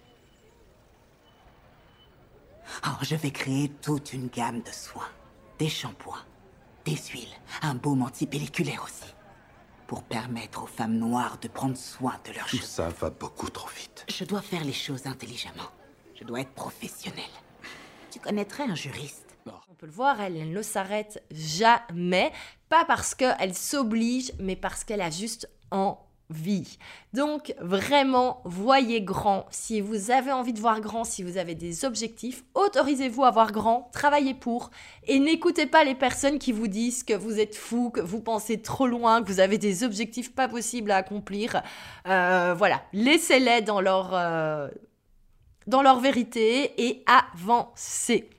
Oh, 2.85 2.91
je 3.01 3.15
vais 3.15 3.31
créer 3.31 3.69
toute 3.81 4.13
une 4.13 4.27
gamme 4.27 4.61
de 4.61 4.71
soins. 4.71 5.09
Des 5.57 5.69
shampoings, 5.69 6.23
des 6.87 6.95
huiles, 7.11 7.35
un 7.61 7.75
baume 7.75 8.01
antipelliculaire 8.01 8.81
aussi. 8.85 9.13
Pour 9.87 10.03
permettre 10.03 10.63
aux 10.63 10.67
femmes 10.67 10.97
noires 10.97 11.37
de 11.41 11.49
prendre 11.49 11.75
soin 11.75 12.15
de 12.25 12.33
leurs 12.33 12.47
cheveux. 12.47 12.63
Ça 12.63 12.87
va 12.87 13.09
beaucoup 13.09 13.49
trop 13.49 13.67
vite. 13.69 14.05
Je 14.09 14.23
dois 14.23 14.41
faire 14.41 14.63
les 14.63 14.73
choses 14.73 15.05
intelligemment. 15.05 15.69
Je 16.15 16.23
dois 16.23 16.41
être 16.41 16.53
professionnel. 16.53 17.29
Tu 18.09 18.19
connaîtrais 18.19 18.63
un 18.63 18.75
juriste? 18.75 19.37
On 19.69 19.73
peut 19.75 19.85
le 19.85 19.91
voir, 19.91 20.19
elle, 20.21 20.49
ne 20.49 20.61
s'arrête 20.61 21.23
jamais. 21.31 22.31
Pas 22.69 22.85
parce 22.85 23.13
qu'elle 23.15 23.53
s'oblige, 23.53 24.31
mais 24.39 24.55
parce 24.55 24.83
qu'elle 24.83 25.01
a 25.01 25.09
juste 25.09 25.49
Donc 27.13 27.53
vraiment, 27.59 28.41
voyez 28.43 29.01
grand. 29.01 29.45
Si 29.49 29.79
vous 29.79 30.11
avez 30.11 30.31
envie 30.31 30.51
de 30.51 30.59
voir 30.59 30.81
grand, 30.81 31.03
si 31.03 31.23
vous 31.23 31.37
avez 31.37 31.55
des 31.55 31.85
objectifs, 31.85 32.43
autorisez-vous 32.53 33.23
à 33.23 33.31
voir 33.31 33.51
grand, 33.51 33.89
travaillez 33.93 34.33
pour 34.33 34.69
et 35.05 35.19
n'écoutez 35.19 35.65
pas 35.65 35.83
les 35.85 35.95
personnes 35.95 36.37
qui 36.37 36.51
vous 36.51 36.67
disent 36.67 37.03
que 37.03 37.13
vous 37.13 37.39
êtes 37.39 37.55
fou, 37.55 37.91
que 37.91 38.01
vous 38.01 38.19
pensez 38.19 38.61
trop 38.61 38.87
loin, 38.87 39.23
que 39.23 39.27
vous 39.27 39.39
avez 39.39 39.57
des 39.57 39.83
objectifs 39.83 40.35
pas 40.35 40.49
possibles 40.49 40.91
à 40.91 40.97
accomplir. 40.97 41.61
Euh, 42.07 42.53
voilà, 42.57 42.83
laissez-les 42.91 43.61
dans 43.61 43.79
leur, 43.79 44.13
euh, 44.13 44.67
dans 45.65 45.81
leur 45.81 45.99
vérité 45.99 46.73
et 46.89 47.05
avancez. 47.05 48.29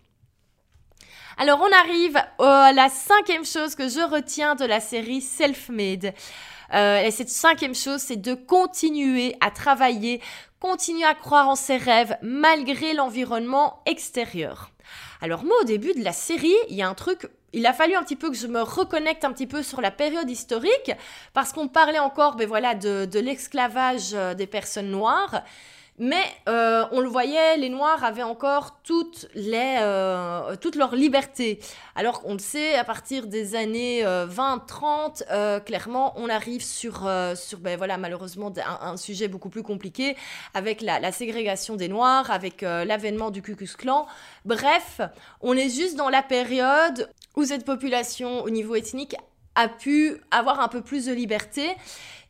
Alors 1.38 1.61
on 1.62 1.72
arrive 1.72 2.16
à 2.40 2.72
la 2.72 2.88
cinquième 2.88 3.46
chose 3.46 3.77
que 3.77 3.88
je 3.88 4.01
retiens 4.01 4.57
de 4.57 4.64
la 4.64 4.81
série 4.81 5.20
Self-Made. 5.20 6.12
Euh, 6.74 7.02
et 7.02 7.11
cette 7.11 7.28
cinquième 7.28 7.74
chose, 7.74 8.00
c'est 8.00 8.20
de 8.20 8.35
continuer 8.35 9.37
à 9.40 9.50
travailler, 9.50 10.20
continuer 10.61 11.04
à 11.04 11.14
croire 11.14 11.48
en 11.48 11.57
ses 11.57 11.76
rêves 11.76 12.16
malgré 12.22 12.94
l'environnement 12.94 13.83
extérieur. 13.87 14.70
Alors 15.20 15.44
moi, 15.44 15.57
au 15.62 15.64
début 15.64 15.94
de 15.94 16.04
la 16.04 16.12
série, 16.12 16.54
il 16.68 16.76
y 16.76 16.83
a 16.83 16.88
un 16.88 16.94
truc 16.94 17.28
il 17.52 17.66
a 17.66 17.72
fallu 17.72 17.94
un 17.94 18.02
petit 18.02 18.16
peu 18.16 18.31
que 18.31 18.37
je 18.37 18.46
me 18.46 18.61
reconnecte 18.61 19.24
un 19.24 19.33
petit 19.33 19.46
peu 19.46 19.62
sur 19.62 19.81
la 19.81 19.90
période 19.90 20.28
historique, 20.28 20.92
parce 21.33 21.52
qu'on 21.52 21.68
parlait 21.68 21.98
encore 21.98 22.37
ben 22.37 22.46
voilà, 22.46 22.74
de, 22.74 23.18
l'esclavage 23.18 24.11
euh, 24.12 24.35
des 24.35 24.46
personnes 24.46 24.90
noires. 24.90 25.42
Mais 25.98 26.22
euh, 26.48 26.84
on 26.92 27.00
le 27.00 27.08
voyait, 27.08 27.56
les 27.56 27.68
Noirs 27.68 28.04
avaient 28.04 28.22
encore 28.22 28.80
toutes, 28.84 29.26
les, 29.34 29.78
euh, 29.80 30.54
toute 30.56 30.76
leur 30.76 30.94
liberté. 30.94 31.58
Alors 31.96 32.20
qu'on 32.20 32.34
le 32.34 32.38
sait, 32.38 32.76
à 32.76 32.84
partir 32.84 33.26
des 33.26 33.56
années 33.56 34.04
20-30, 34.04 35.24
euh, 35.30 35.58
clairement, 35.58 36.12
on 36.16 36.28
arrive 36.28 36.62
sur, 36.62 37.11
sur 37.34 37.58
ben, 37.58 37.76
voilà, 37.76 37.98
malheureusement, 37.98 38.52
un, 38.80 38.96
sujet 38.96 39.26
beaucoup 39.26 39.48
plus 39.48 39.62
compliqué, 39.62 40.16
avec 40.54 40.82
la, 40.82 41.00
la 41.00 41.11
ségrégation 41.11 41.74
des 41.74 41.88
Noirs, 41.88 42.30
avec 42.30 42.62
l'avènement 42.62 43.30
du 43.30 43.42
Ku 43.42 43.56
Klux 43.56 43.76
Klan. 43.76 44.06
Bref, 44.44 45.00
on 45.40 45.56
est 45.56 45.68
juste 45.68 45.96
dans 45.96 46.08
la 46.08 46.22
période 46.22 47.11
où 47.37 47.44
cette 47.44 47.64
population, 47.64 48.42
au 48.42 48.50
niveau 48.50 48.74
ethnique, 48.76 49.16
a 49.58 49.68
pu 49.68 50.20
avoir 50.30 50.61
un 50.61 50.68
peu 50.68 50.82
plus 50.82 51.06
de 51.06 51.12
liberté. 51.12 51.68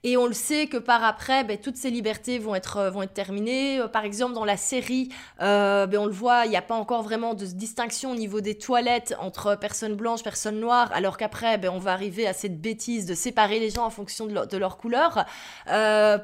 Et 0.04 0.16
on 0.16 0.26
le 0.26 0.32
sait 0.32 0.68
que 0.68 0.76
par 0.76 1.02
après, 1.02 1.42
ben, 1.42 1.58
toutes 1.58 1.76
ces 1.76 1.90
libertés 1.90 2.38
vont 2.38 2.54
être, 2.54 2.76
euh, 2.76 3.06
terminées. 3.06 3.80
Euh, 3.80 3.88
par 3.88 4.04
exemple, 4.04 4.34
dans 4.34 4.44
la 4.44 4.56
série, 4.56 5.08
euh, 5.40 5.86
ben, 5.86 5.98
on 5.98 6.06
le 6.06 6.12
voit, 6.12 6.46
il 6.46 6.50
n'y 6.50 6.56
a 6.56 6.62
pas 6.62 6.76
encore 6.76 7.02
vraiment 7.02 7.34
de 7.34 7.44
distinction 7.44 8.12
au 8.12 8.14
niveau 8.14 8.40
des 8.40 8.56
toilettes 8.56 9.16
entre 9.18 9.56
personnes 9.56 9.96
blanches, 9.96 10.22
personnes 10.22 10.60
noires, 10.60 10.90
alors 10.92 11.16
qu'après, 11.16 11.58
ben, 11.58 11.70
on 11.70 11.78
va 11.78 11.92
arriver 11.92 12.28
à 12.28 12.32
cette 12.32 12.60
bêtise 12.60 13.06
de 13.06 13.14
séparer 13.14 13.58
les 13.58 13.70
gens 13.70 13.86
en 13.86 13.90
fonction 13.90 14.26
de 14.26 14.56
leur, 14.56 14.76
couleur. 14.78 15.24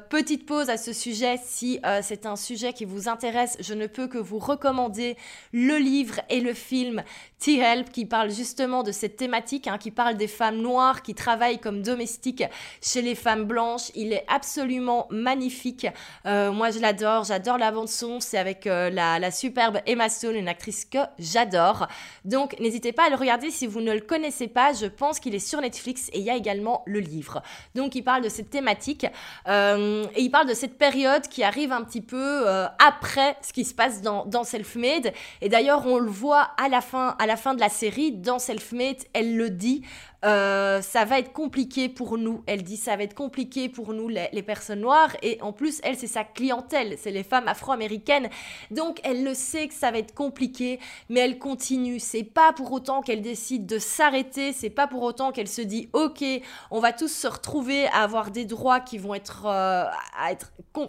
petite 0.09 0.45
pause 0.45 0.69
à 0.69 0.77
ce 0.77 0.93
sujet, 0.93 1.37
si 1.43 1.79
c'est 2.01 2.25
un 2.25 2.35
sujet 2.35 2.73
qui 2.73 2.85
vous 2.85 3.09
intéresse, 3.09 3.57
je 3.59 3.73
ne 3.73 3.87
peux 3.87 4.07
que 4.07 4.17
vous 4.17 4.39
recommander 4.39 5.17
le 5.51 5.77
livre 5.77 6.21
et 6.29 6.41
le 6.41 6.53
film 6.53 7.03
T-Help 7.45 7.91
qui 7.91 8.05
parle 8.05 8.31
justement 8.31 8.81
de 8.81 8.91
cette 8.91 9.17
thématique, 9.17 9.67
hein, 9.67 9.77
qui 9.77 9.91
parle 9.91 10.17
des 10.17 10.27
femmes 10.27 10.57
noires 10.57 11.03
qui 11.03 11.13
travaillent 11.13 11.59
comme 11.59 11.83
domestiques 11.83 12.43
chez 12.81 13.03
les 13.03 13.13
femmes 13.13 13.43
blanches 13.43 13.91
il 13.93 14.13
est 14.13 14.25
absolument 14.27 15.07
magnifique. 15.11 15.87
Euh, 16.25 16.51
moi, 16.51 16.71
je 16.71 16.79
l'adore. 16.79 17.23
J'adore 17.25 17.57
la 17.57 17.71
bande-son. 17.71 18.19
C'est 18.19 18.37
avec 18.37 18.67
euh, 18.67 18.89
la, 18.89 19.31
superbe 19.31 19.79
Emma 19.85 20.09
Stone, 20.09 20.35
une 20.35 20.47
actrice 20.47 20.85
que 20.85 20.99
j'adore. 21.19 21.87
Donc, 22.23 22.59
n'hésitez 22.59 22.91
pas 22.91 23.05
à 23.05 23.09
le 23.09 23.15
regarder 23.15 23.51
si 23.51 23.67
vous 23.67 23.81
ne 23.81 23.93
le 23.93 24.01
connaissez 24.01 24.47
pas. 24.47 24.73
Je 24.73 24.85
pense 24.85 25.19
qu'il 25.19 25.35
est 25.35 25.39
sur 25.39 25.61
Netflix 25.61 26.09
et 26.13 26.19
il 26.19 26.25
y 26.25 26.29
a 26.29 26.35
également 26.35 26.83
le 26.85 26.99
livre. 26.99 27.41
Donc, 27.75 27.95
il 27.95 28.03
parle 28.03 28.23
de 28.23 28.29
cette 28.29 28.49
thématique 28.49 29.05
euh, 29.47 30.05
et 30.15 30.21
il 30.21 30.29
parle 30.31 30.47
de 30.47 30.53
cette 30.53 30.77
période 30.77 31.27
qui 31.27 31.43
arrive 31.43 31.71
un 31.71 31.83
petit 31.83 32.01
peu 32.01 32.45
après 32.79 33.37
ce 33.41 33.53
qui 33.53 33.65
se 33.65 33.73
passe 33.73 34.01
dans, 34.01 34.43
Self-Made. 34.43 35.13
Et 35.41 35.49
d'ailleurs, 35.49 35.85
on 35.87 35.97
le 35.97 36.09
voit 36.09 36.51
à 36.57 36.69
la 36.69 36.81
fin, 36.81 37.15
à 37.19 37.25
fin 37.37 37.53
de 37.53 37.59
la 37.59 37.69
série 37.69 38.11
dans 38.11 38.39
Self-Made. 38.39 39.03
Elle 39.13 39.37
le 39.37 39.49
dit. 39.49 39.83
Euh, 40.25 40.81
ça 40.81 41.05
va 41.05 41.19
être 41.19 41.33
compliqué 41.33 41.87
pour 41.87 42.17
nous. 42.17 42.43
Elle 42.47 42.63
dit 42.63 42.77
ça 42.77 42.95
va 42.95 43.03
être 43.03 43.13
compliqué 43.13 43.69
pour 43.69 43.93
nous, 43.93 44.07
les, 44.07 44.43
personnes 44.43 44.81
noires. 44.81 45.15
Et 45.21 45.39
en 45.41 45.53
plus, 45.53 45.79
elle, 45.83 45.97
c'est 45.97 46.07
sa 46.07 46.23
clientèle, 46.23 46.97
c'est 46.99 47.11
les 47.11 47.23
femmes 47.23 47.47
afro-américaines. 47.47 48.29
Donc, 48.71 48.99
elle 49.03 49.23
le 49.23 49.33
sait 49.33 49.67
que 49.67 49.73
ça 49.73 49.91
va 49.91 49.99
être 49.99 50.13
compliqué, 50.13 50.79
mais 51.09 51.19
elle 51.19 51.37
continue. 51.37 51.99
C'est 51.99 52.23
pas 52.23 52.53
pour 52.53 52.71
autant 52.71 53.01
qu'elle 53.01 53.21
décide 53.21 53.65
de 53.65 53.77
s'arrêter, 53.77 54.51
c'est 54.51 54.69
pas 54.69 54.87
pour 54.87 55.03
autant 55.03 55.31
qu'elle 55.31 55.47
se 55.47 55.61
dit, 55.61 55.89
ok, 55.93 56.23
on 56.71 56.79
va 56.79 56.91
tous 56.91 57.11
se 57.11 57.27
retrouver 57.27 57.87
à 57.87 58.03
avoir 58.03 58.31
des 58.31 58.45
droits 58.45 58.79
qui 58.79 58.97
vont 58.97 59.13
être, 59.13 59.45
euh, 59.45 59.85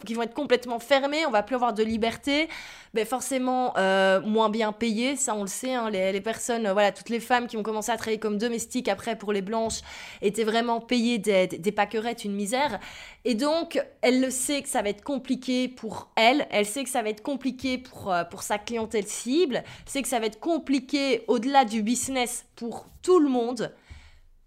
qui 0.05 0.15
vont 0.15 0.23
être 0.23 0.35
complètement 0.35 0.79
fermés, 0.79 1.27
on 1.27 1.31
va 1.31 1.43
plus 1.43 1.57
avoir 1.57 1.75
de 1.75 1.83
liberté. 1.83 2.49
Ben 2.95 3.05
forcément, 3.05 3.75
euh, 3.77 4.23
moins 4.23 4.49
bien 4.49 4.73
payés, 4.73 5.17
ça 5.17 5.35
on 5.35 5.43
le 5.43 5.49
sait. 5.49 5.75
Hein, 5.75 5.91
les, 5.91 6.13
les, 6.13 6.21
personnes, 6.23 6.71
voilà, 6.71 6.93
toutes 6.93 7.11
les 7.11 7.21
femmes 7.21 7.47
qui 7.47 7.59
ont 7.59 7.63
commencé 7.63 7.93
à 7.93 7.97
travailler 7.99 8.19
comme 8.19 8.39
domestiques 8.39 8.89
après 8.89 9.17
pour 9.17 9.26
les 9.33 9.43
blanches 9.43 9.81
étaient 10.23 10.45
vraiment 10.45 10.81
payées 10.81 11.19
des, 11.19 11.47
des, 11.47 11.73
paquerettes, 11.73 12.25
une 12.25 12.35
misère. 12.35 12.79
Et 13.25 13.35
donc, 13.35 13.83
elle 14.03 14.21
le 14.21 14.31
sait 14.31 14.63
que 14.63 14.69
ça 14.69 14.83
va 14.83 14.89
être 14.89 15.05
compliqué 15.05 15.69
pour 15.69 16.11
elle, 16.17 16.47
elle 16.51 16.67
sait 16.67 16.85
que 16.85 16.91
ça 16.91 17.03
va 17.03 17.09
être 17.09 17.23
compliqué 17.23 17.79
pour, 17.79 18.13
euh, 18.13 18.25
pour 18.25 18.43
sa 18.43 18.59
clientèle 18.59 19.07
cible, 19.07 19.65
sait 19.87 20.03
que 20.03 20.09
ça 20.09 20.19
va 20.19 20.27
être 20.27 20.41
compliqué 20.41 21.25
au-delà 21.29 21.65
du 21.65 21.83
business 21.83 22.47
pour 22.57 22.87
tout 23.03 23.21
le 23.21 23.29
monde, 23.29 23.75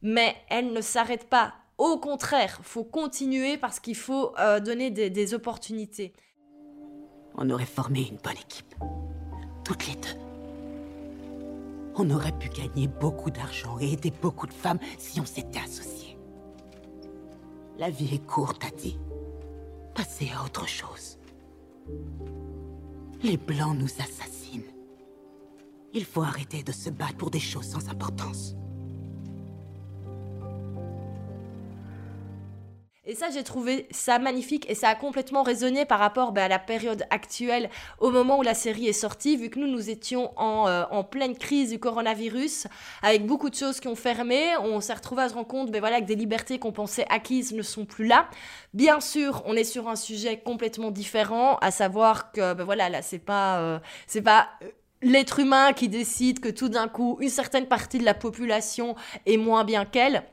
mais 0.02 0.36
elle 0.50 0.74
ne 0.74 0.82
s'arrête 0.82 1.30
pas. 1.30 1.54
Au 1.78 1.98
contraire, 1.98 2.60
faut 2.64 2.84
continuer 2.84 3.58
parce 3.58 3.80
qu'il 3.80 3.96
faut 3.96 4.34
euh, 4.40 4.60
donner 4.60 4.92
des, 4.92 5.10
des 5.10 5.34
opportunités. 5.34 6.14
On 7.36 7.50
aurait 7.50 7.66
formé 7.66 8.02
une 8.02 8.18
bonne 8.18 8.34
équipe. 8.34 8.76
Toutes 9.64 9.88
les 9.88 9.96
deux. 9.96 10.29
On 12.02 12.10
aurait 12.12 12.32
pu 12.32 12.48
gagner 12.48 12.88
beaucoup 12.88 13.30
d'argent 13.30 13.78
et 13.78 13.92
aider 13.92 14.14
beaucoup 14.22 14.48
de 14.48 14.54
femmes 14.54 14.80
si 14.98 15.20
on 15.20 15.26
s'était 15.26 15.60
associés. 15.60 16.18
La 17.78 17.90
vie 17.90 18.16
est 18.16 18.26
courte, 18.26 18.66
dit. 18.78 18.98
Passez 19.94 20.32
à 20.34 20.46
autre 20.46 20.66
chose. 20.66 21.20
Les 23.22 23.36
Blancs 23.36 23.78
nous 23.78 23.92
assassinent. 24.02 24.72
Il 25.94 26.06
faut 26.06 26.22
arrêter 26.22 26.64
de 26.64 26.72
se 26.72 26.90
battre 26.90 27.18
pour 27.18 27.32
des 27.32 27.40
choses 27.42 27.68
sans 27.68 27.90
importance. 27.90 28.56
Et 33.10 33.16
ça, 33.16 33.32
j'ai 33.32 33.44
trouvé 33.44 33.88
ça 33.90 34.20
magnifique 34.20 34.70
et 34.70 34.76
ça 34.76 34.90
a 34.90 34.94
complètement 34.94 35.42
résonné 35.42 35.84
par 35.84 35.98
rapport 35.98 36.32
bah, 36.32 36.44
à 36.44 36.48
la 36.48 36.60
période 36.60 37.08
actuelle, 37.10 37.72
au 37.98 38.12
moment 38.12 38.38
où 38.38 38.44
la 38.44 38.54
série 38.54 38.86
est 38.86 38.94
sortie, 38.94 39.36
vu 39.36 39.50
que 39.50 39.58
nous, 39.58 39.66
nous 39.66 39.90
étions 39.90 40.32
en, 40.40 40.68
euh, 40.68 40.84
en 40.92 41.04
pleine 41.04 41.36
crise 41.36 41.72
du 41.72 41.80
coronavirus, 41.80 42.68
avec 43.02 43.26
beaucoup 43.26 43.50
de 43.50 43.56
choses 43.56 43.80
qui 43.80 43.88
ont 43.88 43.96
fermé. 43.96 44.56
On 44.62 44.80
s'est 44.80 44.94
retrouvé 44.94 45.24
à 45.24 45.30
se 45.30 45.34
rendre 45.34 45.48
compte 45.48 45.72
ben, 45.72 45.80
voilà, 45.80 46.02
que 46.02 46.06
des 46.06 46.14
libertés 46.14 46.60
qu'on 46.60 46.72
pensait 46.72 47.08
acquises 47.10 47.52
ne 47.52 47.64
sont 47.64 47.86
plus 47.86 48.06
là. 48.06 48.30
Bien 48.76 49.00
sûr, 49.00 49.42
on 49.48 49.56
est 49.56 49.64
sur 49.64 49.90
un 49.90 49.96
sujet 49.96 50.38
complètement 50.38 50.92
différent, 50.92 51.58
à 51.62 51.72
savoir 51.72 52.32
que, 52.32 52.54
ben, 52.54 52.64
voilà, 52.64 52.90
là, 52.90 53.02
c'est 53.02 53.18
pas, 53.18 53.60
euh, 53.60 53.80
c'est 54.06 54.22
pas 54.22 54.50
euh, 54.62 54.68
l'être 55.02 55.40
humain 55.40 55.74
qui 55.74 55.90
décide 55.90 56.42
que 56.42 56.50
tout 56.50 56.70
d'un 56.70 56.88
coup, 56.88 57.18
une 57.22 57.30
certaine 57.30 57.66
partie 57.66 57.98
de 57.98 58.06
la 58.06 58.14
population 58.14 58.96
est 59.26 59.38
moins 59.38 59.64
bien 59.64 59.84
qu'elle 59.84 60.26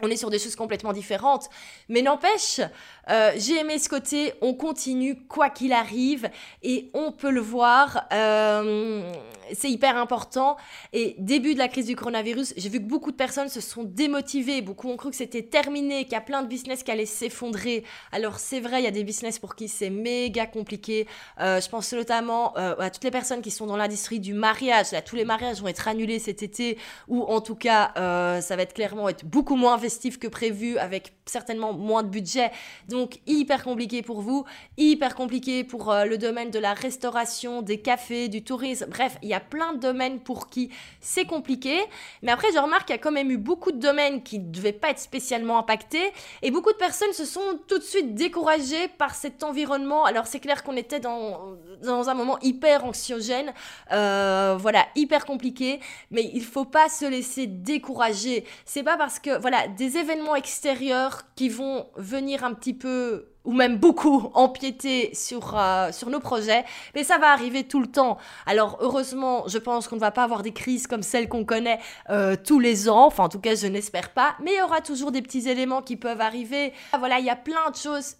on 0.00 0.10
est 0.10 0.16
sur 0.16 0.30
des 0.30 0.38
choses 0.38 0.56
complètement 0.56 0.92
différentes. 0.92 1.48
Mais 1.88 2.02
n'empêche, 2.02 2.60
euh, 3.08 3.32
j'ai 3.36 3.58
aimé 3.58 3.78
ce 3.78 3.88
côté, 3.88 4.34
on 4.40 4.54
continue 4.54 5.16
quoi 5.26 5.48
qu'il 5.48 5.72
arrive 5.72 6.30
et 6.62 6.90
on 6.92 7.12
peut 7.12 7.30
le 7.30 7.40
voir, 7.40 8.06
euh, 8.12 9.10
c'est 9.54 9.70
hyper 9.70 9.96
important. 9.96 10.56
Et 10.92 11.16
début 11.18 11.54
de 11.54 11.58
la 11.58 11.68
crise 11.68 11.86
du 11.86 11.96
coronavirus, 11.96 12.54
j'ai 12.56 12.68
vu 12.68 12.78
que 12.78 12.86
beaucoup 12.86 13.10
de 13.10 13.16
personnes 13.16 13.48
se 13.48 13.60
sont 13.60 13.84
démotivées, 13.84 14.60
beaucoup 14.60 14.88
ont 14.88 14.96
cru 14.96 15.10
que 15.10 15.16
c'était 15.16 15.42
terminé, 15.42 16.04
qu'il 16.04 16.12
y 16.12 16.16
a 16.16 16.20
plein 16.20 16.42
de 16.42 16.48
business 16.48 16.82
qui 16.82 16.90
allaient 16.90 17.06
s'effondrer. 17.06 17.84
Alors 18.12 18.38
c'est 18.38 18.60
vrai, 18.60 18.80
il 18.80 18.84
y 18.84 18.88
a 18.88 18.92
des 18.92 19.04
business 19.04 19.38
pour 19.38 19.54
qui 19.54 19.68
c'est 19.68 19.90
méga 19.90 20.46
compliqué. 20.46 21.06
Euh, 21.40 21.60
je 21.60 21.68
pense 21.68 21.92
notamment 21.92 22.54
à 22.56 22.90
toutes 22.90 23.04
les 23.04 23.10
personnes 23.10 23.40
qui 23.40 23.50
sont 23.50 23.66
dans 23.66 23.76
l'industrie 23.76 24.20
du 24.20 24.34
mariage. 24.34 24.92
Là, 24.92 25.00
tous 25.00 25.16
les 25.16 25.24
mariages 25.24 25.60
vont 25.60 25.68
être 25.68 25.88
annulés 25.88 26.18
cet 26.18 26.42
été 26.42 26.78
ou 27.08 27.22
en 27.22 27.40
tout 27.40 27.54
cas, 27.54 27.92
ça 28.40 28.56
va 28.56 28.62
être 28.62 28.74
clairement 28.74 29.08
être 29.08 29.24
beaucoup 29.24 29.56
moins 29.56 29.74
que 30.18 30.28
prévu, 30.28 30.78
avec 30.78 31.12
certainement 31.26 31.72
moins 31.72 32.02
de 32.02 32.08
budget. 32.08 32.50
Donc 32.88 33.18
hyper 33.26 33.64
compliqué 33.64 34.02
pour 34.02 34.20
vous, 34.20 34.44
hyper 34.76 35.14
compliqué 35.14 35.64
pour 35.64 35.92
euh, 35.92 36.04
le 36.04 36.18
domaine 36.18 36.50
de 36.50 36.58
la 36.58 36.74
restauration, 36.74 37.62
des 37.62 37.80
cafés, 37.80 38.28
du 38.28 38.42
tourisme. 38.42 38.86
Bref, 38.88 39.16
il 39.22 39.28
y 39.28 39.34
a 39.34 39.40
plein 39.40 39.72
de 39.74 39.78
domaines 39.78 40.20
pour 40.20 40.48
qui 40.48 40.70
c'est 41.00 41.24
compliqué. 41.24 41.78
Mais 42.22 42.32
après, 42.32 42.48
je 42.52 42.58
remarque 42.58 42.86
qu'il 42.86 42.94
y 42.94 42.98
a 42.98 43.02
quand 43.02 43.12
même 43.12 43.30
eu 43.30 43.38
beaucoup 43.38 43.72
de 43.72 43.78
domaines 43.78 44.22
qui 44.22 44.38
ne 44.38 44.50
devaient 44.50 44.72
pas 44.72 44.90
être 44.90 44.98
spécialement 44.98 45.58
impactés. 45.58 46.12
Et 46.42 46.50
beaucoup 46.50 46.72
de 46.72 46.76
personnes 46.78 47.12
se 47.12 47.24
sont 47.24 47.60
tout 47.66 47.78
de 47.78 47.84
suite 47.84 48.14
découragées 48.14 48.88
par 48.88 49.14
cet 49.14 49.42
environnement. 49.42 50.04
Alors 50.04 50.26
c'est 50.26 50.40
clair 50.40 50.62
qu'on 50.62 50.76
était 50.76 51.00
dans, 51.00 51.56
dans 51.82 52.08
un 52.08 52.14
moment 52.14 52.38
hyper 52.42 52.84
anxiogène. 52.84 53.52
Euh, 53.92 54.56
voilà, 54.58 54.86
hyper 54.94 55.24
compliqué. 55.26 55.80
Mais 56.10 56.30
il 56.34 56.44
faut 56.44 56.64
pas 56.64 56.88
se 56.88 57.04
laisser 57.04 57.46
décourager. 57.46 58.44
C'est 58.64 58.82
pas 58.82 58.96
parce 58.96 59.18
que, 59.18 59.38
voilà, 59.40 59.68
des 59.76 59.96
événements 59.96 60.34
extérieurs 60.34 61.22
qui 61.34 61.48
vont 61.48 61.86
venir 61.96 62.44
un 62.44 62.54
petit 62.54 62.74
peu 62.74 63.32
ou 63.44 63.52
même 63.52 63.76
beaucoup 63.76 64.30
empiéter 64.34 65.14
sur, 65.14 65.56
euh, 65.56 65.92
sur 65.92 66.10
nos 66.10 66.20
projets, 66.20 66.64
mais 66.94 67.04
ça 67.04 67.18
va 67.18 67.30
arriver 67.32 67.64
tout 67.64 67.80
le 67.80 67.86
temps. 67.86 68.18
Alors 68.44 68.78
heureusement, 68.80 69.46
je 69.46 69.58
pense 69.58 69.88
qu'on 69.88 69.96
ne 69.96 70.00
va 70.00 70.10
pas 70.10 70.24
avoir 70.24 70.42
des 70.42 70.52
crises 70.52 70.86
comme 70.86 71.02
celles 71.02 71.28
qu'on 71.28 71.44
connaît 71.44 71.78
euh, 72.10 72.36
tous 72.36 72.58
les 72.58 72.88
ans, 72.88 73.06
enfin 73.06 73.24
en 73.24 73.28
tout 73.28 73.40
cas 73.40 73.54
je 73.54 73.66
n'espère 73.66 74.12
pas, 74.12 74.36
mais 74.42 74.52
il 74.54 74.58
y 74.58 74.62
aura 74.62 74.80
toujours 74.80 75.12
des 75.12 75.22
petits 75.22 75.48
éléments 75.48 75.82
qui 75.82 75.96
peuvent 75.96 76.20
arriver. 76.20 76.72
Voilà, 76.98 77.20
il 77.20 77.24
y 77.24 77.30
a 77.30 77.36
plein 77.36 77.70
de 77.70 77.76
choses 77.76 78.16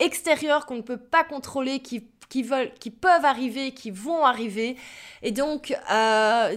extérieures 0.00 0.66
qu'on 0.66 0.76
ne 0.76 0.82
peut 0.82 0.98
pas 0.98 1.22
contrôler 1.22 1.80
qui 1.80 2.08
qui 2.28 2.42
veulent, 2.42 2.72
qui 2.80 2.90
peuvent 2.90 3.24
arriver, 3.24 3.72
qui 3.72 3.90
vont 3.90 4.24
arriver. 4.24 4.76
Et 5.22 5.30
donc, 5.30 5.76
euh, 5.92 6.56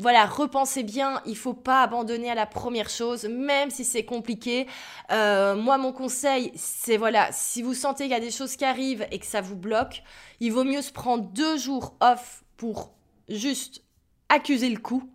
voilà, 0.00 0.24
repensez 0.24 0.82
bien, 0.82 1.20
il 1.26 1.36
faut 1.36 1.54
pas 1.54 1.82
abandonner 1.82 2.30
à 2.30 2.34
la 2.34 2.46
première 2.46 2.88
chose, 2.88 3.24
même 3.24 3.70
si 3.70 3.84
c'est 3.84 4.04
compliqué. 4.04 4.66
Euh, 5.12 5.54
moi, 5.54 5.76
mon 5.76 5.92
conseil, 5.92 6.52
c'est 6.56 6.96
voilà, 6.96 7.30
si 7.32 7.62
vous 7.62 7.74
sentez 7.74 8.04
qu'il 8.04 8.12
y 8.12 8.16
a 8.16 8.20
des 8.20 8.30
choses 8.30 8.56
qui 8.56 8.64
arrivent 8.64 9.06
et 9.10 9.18
que 9.18 9.26
ça 9.26 9.40
vous 9.40 9.56
bloque, 9.56 10.02
il 10.40 10.52
vaut 10.52 10.64
mieux 10.64 10.82
se 10.82 10.92
prendre 10.92 11.24
deux 11.24 11.58
jours 11.58 11.96
off 12.00 12.44
pour 12.56 12.92
juste 13.28 13.82
accuser 14.28 14.70
le 14.70 14.78
coup, 14.78 15.10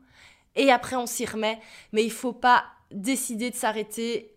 et 0.56 0.72
après 0.72 0.96
on 0.96 1.08
s'y 1.08 1.26
remet. 1.26 1.60
Mais 1.92 2.04
il 2.04 2.12
faut 2.12 2.34
pas 2.34 2.66
décider 2.92 3.50
de 3.50 3.56
s'arrêter 3.56 4.35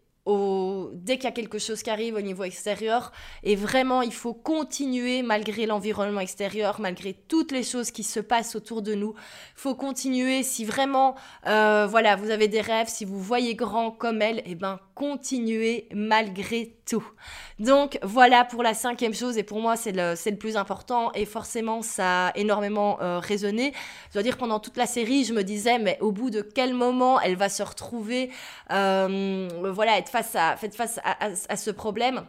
dès 0.92 1.16
qu'il 1.16 1.24
y 1.24 1.28
a 1.28 1.32
quelque 1.32 1.58
chose 1.58 1.82
qui 1.82 1.90
arrive 1.90 2.14
au 2.14 2.20
niveau 2.20 2.44
extérieur. 2.44 3.12
Et 3.42 3.56
vraiment, 3.56 4.02
il 4.02 4.12
faut 4.12 4.34
continuer 4.34 5.22
malgré 5.22 5.66
l'environnement 5.66 6.20
extérieur, 6.20 6.80
malgré 6.80 7.14
toutes 7.14 7.52
les 7.52 7.62
choses 7.62 7.90
qui 7.90 8.02
se 8.02 8.20
passent 8.20 8.54
autour 8.54 8.82
de 8.82 8.94
nous. 8.94 9.14
Il 9.56 9.60
faut 9.60 9.74
continuer. 9.74 10.42
Si 10.42 10.64
vraiment, 10.64 11.14
euh, 11.46 11.86
voilà, 11.88 12.16
vous 12.16 12.30
avez 12.30 12.48
des 12.48 12.60
rêves, 12.60 12.88
si 12.88 13.04
vous 13.04 13.20
voyez 13.20 13.54
grand 13.54 13.90
comme 13.90 14.22
elle, 14.22 14.42
eh 14.46 14.54
ben, 14.54 14.80
continuez 14.98 15.86
malgré 15.94 16.74
tout. 16.84 17.06
Donc 17.60 17.98
voilà 18.02 18.44
pour 18.44 18.64
la 18.64 18.74
cinquième 18.74 19.14
chose 19.14 19.38
et 19.38 19.44
pour 19.44 19.60
moi 19.60 19.76
c'est 19.76 19.92
le, 19.92 20.36
plus 20.36 20.56
important 20.56 21.12
et 21.12 21.24
forcément 21.24 21.82
ça 21.82 22.28
a 22.28 22.36
énormément 22.36 23.00
euh, 23.00 23.20
résonné. 23.20 23.72
Je 24.08 24.14
dois 24.14 24.22
dire 24.22 24.36
pendant 24.36 24.58
toute 24.58 24.76
la 24.76 24.86
série 24.86 25.24
je 25.24 25.32
me 25.32 25.44
disais 25.44 25.78
mais 25.78 25.98
au 26.00 26.10
bout 26.10 26.30
de 26.30 26.40
quel 26.40 26.74
moment 26.74 27.20
elle 27.20 27.36
va 27.36 27.48
se 27.48 27.62
retrouver 27.62 28.30
euh, 28.72 29.48
voilà 29.72 29.98
être 29.98 30.10
face 30.22 30.36
à, 30.36 30.56
face 30.56 31.00
à 31.48 31.56
ce 31.56 31.70
problème. 31.70 32.24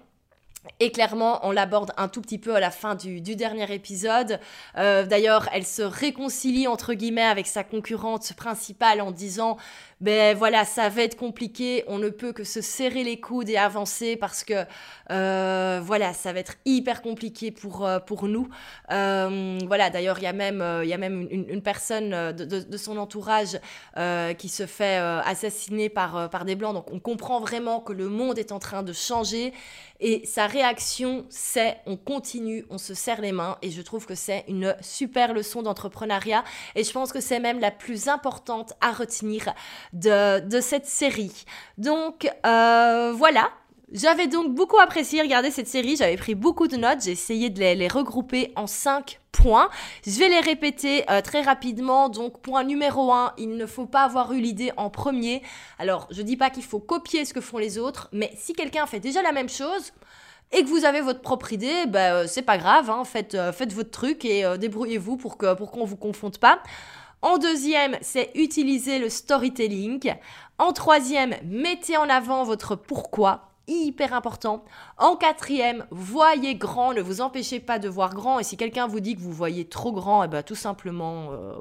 Et 0.81 0.91
clairement, 0.91 1.39
on 1.43 1.51
l'aborde 1.51 1.91
un 1.97 2.09
tout 2.09 2.21
petit 2.21 2.37
peu 2.37 2.55
à 2.55 2.59
la 2.59 2.69
fin 2.69 2.95
du, 2.95 3.21
dernier 3.21 3.73
épisode. 3.73 4.39
Euh, 4.77 5.05
d'ailleurs, 5.05 5.47
elle 5.53 5.65
se 5.65 5.81
réconcilie 5.81 6.67
entre 6.67 6.93
guillemets 6.93 7.21
avec 7.21 7.47
sa 7.47 7.63
concurrente 7.63 8.33
principale 8.33 8.99
en 9.01 9.11
disant 9.11 9.57
ben 10.01 10.35
voilà, 10.35 10.65
ça 10.65 10.89
va 10.89 11.03
être 11.03 11.17
compliqué, 11.17 11.83
on 11.87 11.97
ne 11.97 12.09
peut 12.09 12.31
que 12.31 12.43
se 12.43 12.61
serrer 12.61 13.03
les 13.03 13.19
coudes 13.19 13.49
et 13.49 13.57
avancer 13.57 14.15
parce 14.15 14.43
que 14.43 14.65
euh, 15.11 15.81
voilà, 15.83 16.13
ça 16.13 16.31
va 16.33 16.39
être 16.39 16.55
hyper 16.65 17.01
compliqué 17.01 17.51
pour, 17.51 17.85
euh, 17.85 17.99
pour 17.99 18.27
nous. 18.27 18.47
voilà, 18.89 19.89
d'ailleurs, 19.89 20.19
il 20.19 20.23
y 20.23 20.27
a 20.27 20.33
même, 20.33 20.63
il 20.83 20.89
y 20.89 20.93
a 20.93 20.97
même 20.97 21.27
une, 21.29 21.61
personne 21.61 22.33
de, 22.33 22.45
de, 22.45 22.77
son 22.77 22.97
entourage 22.97 23.59
qui 24.37 24.49
se 24.49 24.65
fait 24.65 24.97
assassiner 24.97 25.89
par, 25.89 26.29
par 26.29 26.45
des 26.45 26.55
blancs. 26.55 26.73
Donc 26.73 26.91
on 26.91 26.99
comprend 26.99 27.39
vraiment 27.39 27.79
que 27.79 27.93
le 27.93 28.07
monde 28.07 28.39
est 28.39 28.51
en 28.51 28.59
train 28.59 28.83
de 28.83 28.93
changer 28.93 29.53
et 30.01 30.25
sa 30.25 30.47
réaction, 30.47 31.25
c'est 31.29 31.77
on 31.85 31.97
continue, 31.97 32.65
on 32.69 32.77
se 32.77 32.93
serre 32.93 33.19
les 33.19 33.33
mains. 33.33 33.57
Et 33.61 33.69
je 33.69 33.81
trouve 33.81 34.05
que 34.05 34.15
c'est 34.15 34.45
une 34.47 34.75
super 34.81 35.33
leçon 35.33 35.61
d'entrepreneuriat. 35.61 36.45
Et 36.75 36.85
je 36.85 36.91
pense 36.93 37.11
que 37.11 37.19
c'est 37.19 37.39
même 37.39 37.59
la 37.59 37.71
plus 37.71 38.07
importante 38.07 38.73
à 38.79 38.93
retenir 38.93 39.53
de, 39.93 40.59
cette 40.61 40.85
série. 40.85 41.45
Donc 41.77 42.29
euh, 42.45 43.13
voilà, 43.15 43.49
j'avais 43.91 44.27
donc 44.27 44.53
beaucoup 44.53 44.79
apprécié 44.79 45.21
regarder 45.21 45.51
cette 45.51 45.67
série, 45.67 45.95
j'avais 45.95 46.17
pris 46.17 46.35
beaucoup 46.35 46.67
de 46.67 46.77
notes, 46.77 47.03
j'ai 47.03 47.11
essayé 47.11 47.49
de 47.49 47.59
les, 47.59 47.87
regrouper 47.87 48.51
en 48.55 48.67
5 48.67 49.19
points. 49.31 49.69
Je 50.05 50.17
vais 50.19 50.29
les 50.29 50.41
répéter 50.41 51.09
euh, 51.09 51.21
très 51.21 51.41
rapidement. 51.41 52.09
Donc 52.09 52.41
point 52.41 52.63
numéro 52.63 53.11
1, 53.11 53.33
il 53.37 53.55
ne 53.55 53.65
faut 53.65 53.85
pas 53.85 54.03
avoir 54.03 54.31
eu 54.33 54.39
l'idée 54.39 54.71
en 54.77 54.89
premier. 54.89 55.41
Alors 55.79 56.07
je 56.11 56.21
dis 56.21 56.37
pas 56.37 56.49
qu'il 56.49 56.63
faut 56.63 56.79
copier 56.79 57.25
ce 57.25 57.33
que 57.33 57.41
font 57.41 57.57
les 57.57 57.77
autres, 57.77 58.09
mais 58.11 58.31
si 58.37 58.53
quelqu'un 58.53 58.85
fait 58.85 58.99
déjà 58.99 59.21
la 59.21 59.31
même 59.31 59.49
chose, 59.49 59.91
et 60.51 60.63
que 60.63 60.67
vous 60.67 60.83
avez 60.83 61.01
votre 61.01 61.21
propre 61.21 61.53
idée, 61.53 61.85
euh, 61.95 62.25
c'est 62.27 62.41
pas 62.41 62.57
grave, 62.57 62.89
hein, 62.89 63.03
faites, 63.05 63.37
faites 63.51 63.71
votre 63.71 63.91
truc 63.91 64.25
et 64.25 64.43
débrouillez-vous 64.57 65.15
pour 65.15 65.37
qu'on 65.37 65.55
pour 65.55 65.85
vous 65.85 65.95
confonde 65.95 66.39
pas. 66.39 66.59
En 67.21 67.37
deuxième, 67.37 67.97
c'est 68.01 68.31
utiliser 68.35 68.99
le 68.99 69.09
storytelling. 69.09 70.13
En 70.57 70.71
troisième, 70.71 71.35
mettez 71.43 71.97
en 71.97 72.09
avant 72.09 72.43
votre 72.43 72.75
pourquoi 72.75 73.49
hyper 73.69 74.13
important. 74.13 74.63
En 74.97 75.15
quatrième, 75.15 75.85
voyez 75.91 76.55
grand, 76.55 76.93
ne 76.93 77.01
vous 77.01 77.21
empêchez 77.21 77.59
pas 77.59 77.79
de 77.79 77.87
voir 77.87 78.13
grand. 78.13 78.39
Et 78.39 78.43
si 78.43 78.57
quelqu'un 78.57 78.87
vous 78.87 78.99
dit 78.99 79.15
que 79.15 79.21
vous 79.21 79.31
voyez 79.31 79.65
trop 79.65 79.91
grand, 79.91 80.23
eh 80.23 80.27
ben, 80.27 80.43
tout 80.43 80.55
simplement 80.55 81.31
euh, 81.31 81.53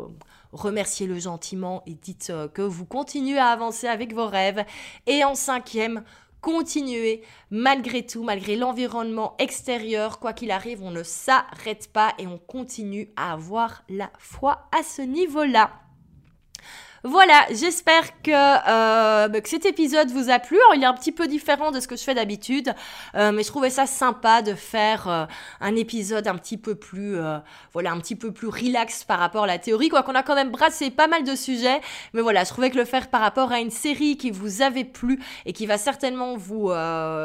remerciez-le 0.53 1.19
gentiment 1.19 1.83
et 1.87 1.95
dites 1.95 2.31
euh, 2.31 2.49
que 2.49 2.63
vous 2.63 2.87
continuez 2.87 3.39
à 3.39 3.49
avancer 3.49 3.87
avec 3.87 4.15
vos 4.15 4.27
rêves. 4.27 4.65
Et 5.07 5.25
en 5.25 5.35
cinquième, 5.35 6.03
continuez 6.41 7.23
malgré 7.51 8.07
tout, 8.07 8.23
malgré 8.23 8.57
l'environnement 8.57 9.35
extérieur, 9.39 10.19
quoi 10.19 10.33
qu'il 10.33 10.51
arrive, 10.51 10.83
on 10.83 10.91
ne 10.91 11.03
s'arrête 11.03 11.93
pas 11.93 12.15
et 12.19 12.27
on 12.27 12.39
continue 12.39 13.11
à 13.17 13.33
avoir 13.33 13.83
la 13.89 14.11
foi 14.19 14.69
à 14.79 14.83
ce 14.83 15.03
niveau-là. 15.03 15.88
Voilà, 17.11 17.47
j'espère 17.51 18.21
que, 18.23 18.31
euh, 18.31 19.29
bah, 19.29 19.41
que 19.41 19.49
cet 19.49 19.65
épisode 19.65 20.11
vous 20.11 20.29
a 20.29 20.39
plu. 20.39 20.59
il 20.75 20.83
est 20.83 20.87
un 20.87 20.93
petit 20.93 21.11
peu 21.11 21.27
différent 21.27 21.71
de 21.71 21.81
ce 21.81 21.89
que 21.89 21.97
je 21.97 22.03
fais 22.03 22.15
d'habitude, 22.15 22.75
euh, 23.15 23.33
mais 23.33 23.43
je 23.45 23.49
trouvais 23.49 23.71
ça 23.71 23.87
sympa 23.87 24.43
de 24.43 24.53
faire 24.53 25.09
euh, 25.09 25.25
un 25.63 25.75
épisode 25.75 26.29
un 26.29 26.35
petit 26.35 26.59
peu 26.59 26.75
plus, 26.75 27.17
voilà, 27.73 27.93
un 27.93 27.99
petit 27.99 28.15
peu 28.15 28.31
plus 28.31 28.49
relax 28.49 29.05
par 29.05 29.19
rapport 29.21 29.45
à 29.45 29.47
la 29.47 29.59
théorie, 29.59 29.89
quoi 29.89 30.03
qu'on 30.03 30.15
a 30.15 30.23
quand 30.23 30.35
même 30.35 30.51
brassé 30.51 30.91
pas 30.91 31.07
mal 31.07 31.25
de 31.25 31.35
sujets, 31.35 31.81
mais 32.13 32.21
voilà, 32.21 32.45
je 32.45 32.51
trouvais 32.51 32.69
que 32.69 32.77
le 32.77 32.85
faire 32.85 33.09
par 33.09 33.23
rapport 33.23 33.53
à 33.53 33.61
une 33.61 33.71
série 33.71 34.19
qui 34.19 34.31
vous 34.31 34.61
avait 34.61 34.85
plu 34.85 35.19
et 35.47 35.55
qui 35.55 35.65
va 35.65 35.79
certainement 35.79 36.37
vous, 36.37 36.71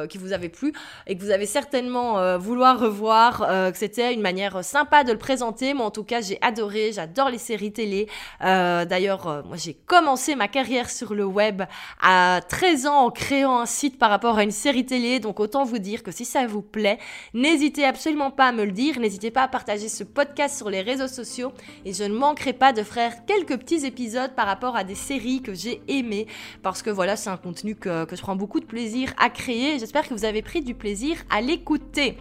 qui 0.09 0.17
vous 0.17 0.31
avait 0.31 0.49
plu 0.49 0.71
et 1.07 1.17
que 1.17 1.21
vous 1.21 1.31
avez 1.31 1.45
certainement 1.45 2.37
vouloir 2.37 2.79
revoir, 2.79 3.39
que 3.71 3.77
c'était 3.77 4.13
une 4.13 4.21
manière 4.21 4.63
sympa 4.63 5.03
de 5.03 5.11
le 5.11 5.17
présenter. 5.17 5.73
Moi, 5.73 5.85
en 5.85 5.91
tout 5.91 6.05
cas, 6.05 6.21
j'ai 6.21 6.37
adoré, 6.41 6.91
j'adore 6.93 7.29
les 7.29 7.37
séries 7.37 7.73
télé. 7.73 8.07
D'ailleurs, 8.39 9.43
moi, 9.45 9.57
j'ai 9.57 9.72
commencé 9.85 10.35
ma 10.35 10.47
carrière 10.47 10.89
sur 10.89 11.13
le 11.13 11.25
web 11.25 11.63
à 12.01 12.41
13 12.47 12.87
ans 12.87 13.05
en 13.05 13.11
créant 13.11 13.59
un 13.59 13.65
site 13.65 13.97
par 13.97 14.09
rapport 14.09 14.37
à 14.37 14.43
une 14.43 14.51
série 14.51 14.85
télé. 14.85 15.19
Donc 15.19 15.39
autant 15.39 15.63
vous 15.63 15.79
dire 15.79 16.03
que 16.03 16.11
si 16.11 16.25
ça 16.25 16.45
vous 16.47 16.61
plaît, 16.61 16.99
n'hésitez 17.33 17.85
absolument 17.85 18.31
pas 18.31 18.47
à 18.47 18.51
me 18.51 18.65
le 18.65 18.71
dire. 18.71 18.99
N'hésitez 18.99 19.31
pas 19.31 19.43
à 19.43 19.47
partager 19.47 19.89
ce 19.89 20.03
podcast 20.03 20.57
sur 20.57 20.69
les 20.69 20.81
réseaux 20.81 21.07
sociaux. 21.07 21.53
Et 21.85 21.93
je 21.93 22.03
ne 22.03 22.15
manquerai 22.15 22.53
pas 22.53 22.73
de 22.73 22.83
faire 22.83 23.25
quelques 23.25 23.57
petits 23.57 23.85
épisodes 23.85 24.33
par 24.35 24.45
rapport 24.45 24.75
à 24.75 24.83
des 24.83 24.95
séries 24.95 25.41
que 25.41 25.53
j'ai 25.53 25.81
aimées. 25.87 26.27
Parce 26.61 26.81
que 26.81 26.89
voilà, 26.89 27.15
c'est 27.15 27.29
un 27.29 27.37
contenu 27.37 27.75
que, 27.75 28.05
que 28.05 28.15
je 28.15 28.21
prends 28.21 28.35
beaucoup 28.35 28.59
de 28.59 28.65
plaisir 28.65 29.13
à 29.17 29.29
créer. 29.29 29.79
J'espère 29.79 30.07
que 30.07 30.13
vous 30.13 30.25
avez 30.25 30.41
pris 30.41 30.61
du 30.61 30.73
plaisir 30.73 31.17
à 31.29 31.41
l'écouter. 31.41 32.17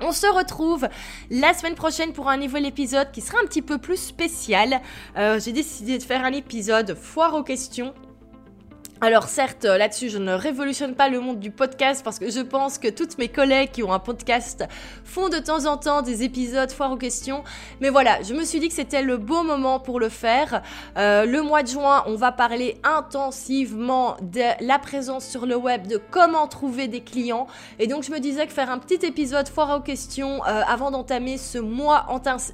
On 0.00 0.12
se 0.12 0.26
retrouve 0.26 0.88
la 1.30 1.54
semaine 1.54 1.74
prochaine 1.74 2.12
pour 2.12 2.28
un 2.28 2.36
nouvel 2.36 2.66
épisode 2.66 3.10
qui 3.12 3.22
sera 3.22 3.38
un 3.42 3.46
petit 3.46 3.62
peu 3.62 3.78
plus 3.78 3.96
spécial. 3.96 4.80
Euh, 5.16 5.40
j'ai 5.40 5.52
décidé 5.52 5.96
de 5.96 6.02
faire 6.02 6.24
un 6.24 6.32
épisode 6.32 6.94
foire 6.94 7.34
aux 7.34 7.42
questions 7.42 7.94
alors 9.02 9.28
certes, 9.28 9.66
euh, 9.66 9.76
là-dessus, 9.76 10.08
je 10.08 10.16
ne 10.16 10.32
révolutionne 10.32 10.94
pas 10.94 11.10
le 11.10 11.20
monde 11.20 11.38
du 11.38 11.50
podcast 11.50 12.02
parce 12.02 12.18
que 12.18 12.30
je 12.30 12.40
pense 12.40 12.78
que 12.78 12.88
toutes 12.88 13.18
mes 13.18 13.28
collègues 13.28 13.70
qui 13.70 13.82
ont 13.82 13.92
un 13.92 13.98
podcast 13.98 14.64
font 15.04 15.28
de 15.28 15.36
temps 15.36 15.66
en 15.66 15.76
temps 15.76 16.00
des 16.00 16.22
épisodes 16.22 16.70
foire 16.70 16.92
aux 16.92 16.96
questions. 16.96 17.44
Mais 17.82 17.90
voilà, 17.90 18.22
je 18.22 18.32
me 18.32 18.42
suis 18.42 18.58
dit 18.58 18.68
que 18.68 18.74
c'était 18.74 19.02
le 19.02 19.18
beau 19.18 19.42
moment 19.42 19.80
pour 19.80 20.00
le 20.00 20.08
faire. 20.08 20.62
Euh, 20.96 21.26
le 21.26 21.42
mois 21.42 21.62
de 21.62 21.68
juin, 21.68 22.04
on 22.06 22.16
va 22.16 22.32
parler 22.32 22.80
intensivement 22.84 24.16
de 24.22 24.64
la 24.64 24.78
présence 24.78 25.26
sur 25.26 25.44
le 25.44 25.56
web, 25.56 25.86
de 25.86 26.00
comment 26.10 26.48
trouver 26.48 26.88
des 26.88 27.02
clients. 27.02 27.48
Et 27.78 27.88
donc 27.88 28.02
je 28.02 28.10
me 28.10 28.18
disais 28.18 28.46
que 28.46 28.52
faire 28.54 28.70
un 28.70 28.78
petit 28.78 29.04
épisode 29.04 29.46
foire 29.46 29.76
aux 29.76 29.82
questions 29.82 30.42
euh, 30.46 30.62
avant 30.66 30.90
d'entamer 30.90 31.36
ce 31.36 31.58
mois, 31.58 32.06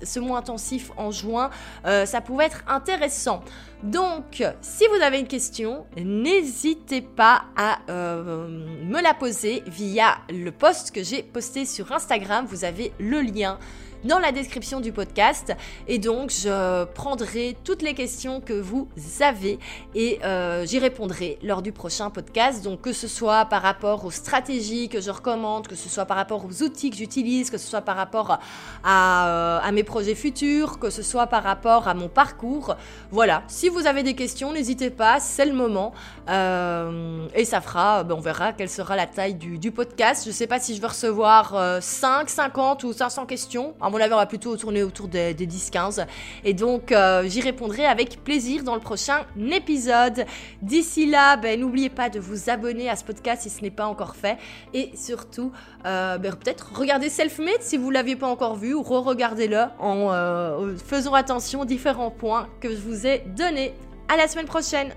ce 0.03 0.19
mois 0.19 0.39
intensif 0.39 0.91
en 0.97 1.13
juin, 1.13 1.51
ça 1.85 2.21
pouvait 2.21 2.47
être 2.47 2.65
intéressant. 2.67 3.45
Donc, 3.83 4.45
si 4.61 4.85
vous 4.87 5.03
avez 5.03 5.18
une 5.18 5.27
question, 5.27 5.87
n'hésitez 5.97 7.01
pas 7.01 7.47
à 7.57 7.79
euh, 7.90 8.47
me 8.85 9.03
la 9.03 9.12
poser 9.12 9.62
via 9.66 10.18
le 10.31 10.53
post 10.53 10.92
que 10.92 11.03
j'ai 11.03 11.23
posté 11.23 11.64
sur 11.64 11.90
Instagram. 11.90 12.47
Vous 12.49 12.64
avez 12.64 12.92
le 13.01 13.21
lien 13.21 13.59
dans 14.05 14.19
la 14.19 14.33
description 14.33 14.81
du 14.81 14.93
podcast. 14.93 15.55
Et 15.88 15.99
donc, 15.99 16.31
je 16.31 16.85
prendrai 16.85 17.57
toutes 17.65 17.83
les 17.83 17.95
questions 17.95 18.41
que 18.41 18.53
vous 18.53 18.88
avez 19.21 19.59
et 19.95 20.19
euh, 20.25 20.67
j'y 20.67 20.79
répondrai 20.79 21.38
lors 21.43 21.62
du 21.62 21.73
prochain 21.73 22.11
podcast. 22.11 22.62
Donc, 22.65 22.81
que 22.81 22.93
ce 22.93 23.09
soit 23.09 23.45
par 23.47 23.62
rapport 23.62 24.05
aux 24.05 24.11
stratégies 24.11 24.88
que 24.88 25.01
je 25.01 25.11
recommande, 25.11 25.69
que 25.69 25.75
ce 25.75 25.88
soit 25.88 26.05
par 26.05 26.17
rapport 26.17 26.45
aux 26.45 26.62
outils 26.62 26.91
que 26.91 26.97
j'utilise, 26.97 27.51
que 27.51 27.59
ce 27.59 27.69
soit 27.69 27.83
par 27.83 27.97
rapport 27.97 28.38
à, 28.85 29.29
euh, 29.29 29.73
mes 29.73 29.85
projets 29.85 30.15
futurs, 30.15 30.79
que 30.79 30.91
ce 30.91 31.03
soit 31.03 31.27
par 31.27 31.43
rapport 31.43 31.88
à 31.88 31.95
mon 31.95 32.09
parcours. 32.09 32.77
Voilà, 33.11 33.43
si 33.49 33.69
vous 33.69 33.87
avez 33.87 34.03
des 34.03 34.15
questions, 34.15 34.53
n'hésitez 34.53 34.91
pas, 34.91 35.21
c'est 35.21 35.47
le 35.47 35.55
moment. 35.55 35.93
Euh, 36.29 37.27
et 37.35 37.45
ça 37.45 37.61
fera, 37.61 38.05
ben, 38.05 38.15
on 38.17 38.21
verra 38.21 38.53
quelle 38.53 38.69
sera 38.69 38.97
la 38.97 39.07
taille 39.07 39.35
du, 39.35 39.71
podcast. 39.71 40.25
Je 40.25 40.29
ne 40.29 40.35
sais 40.35 40.47
pas 40.47 40.61
si 40.61 40.77
je 40.77 40.81
vais 40.81 40.88
recevoir 40.88 41.81
5, 41.81 42.29
50 42.29 42.85
ou 42.85 42.93
500 42.93 43.25
questions. 43.25 43.75
Mon 43.93 44.01
avis, 44.01 44.13
on 44.13 44.17
va 44.17 44.27
plutôt 44.27 44.57
tourner 44.57 44.83
autour 44.83 45.09
des, 45.09 45.35
10-15. 45.35 46.07
Et 46.45 46.55
donc, 46.55 46.95
j'y 47.25 47.41
répondrai 47.41 47.87
avec 47.87 48.25
plaisir 48.25 48.65
dans 48.65 48.75
le 48.75 48.81
prochain 48.81 49.25
épisode. 49.53 50.25
D'ici 50.61 51.07
là, 51.07 51.37
ben, 51.37 51.61
n'oubliez 51.61 51.91
pas 51.91 52.09
de 52.09 52.19
vous 52.19 52.51
abonner 52.51 52.89
à 52.89 52.97
ce 52.97 53.05
podcast 53.05 53.43
si 53.43 53.51
ce 53.51 53.63
n'est 53.63 53.71
pas 53.71 53.87
encore 53.87 54.17
fait. 54.17 54.39
Et 54.75 54.93
surtout, 54.97 55.53
euh, 55.87 56.19
ben, 56.19 56.35
peut-être 56.35 56.73
regardez 56.75 57.09
Selfmade 57.09 57.61
si 57.61 57.77
vous 57.77 57.89
ne 57.89 57.95
l'aviez 57.95 58.17
pas 58.17 58.27
encore 58.27 58.57
vu 58.57 58.75
ou 58.75 58.83
re-regardez-le 58.83 59.65
en 59.79 60.13
euh, 60.13 60.77
faisant 60.77 61.15
attention 61.15 61.61
aux 61.61 61.65
différents 61.65 62.11
points 62.11 62.49
que 62.61 62.71
je 62.71 62.81
vous 62.81 63.07
ai 63.07 63.21
donnés. 63.37 63.75
À 64.09 64.17
la 64.17 64.29
semaine 64.29 64.47
prochaine 64.47 64.93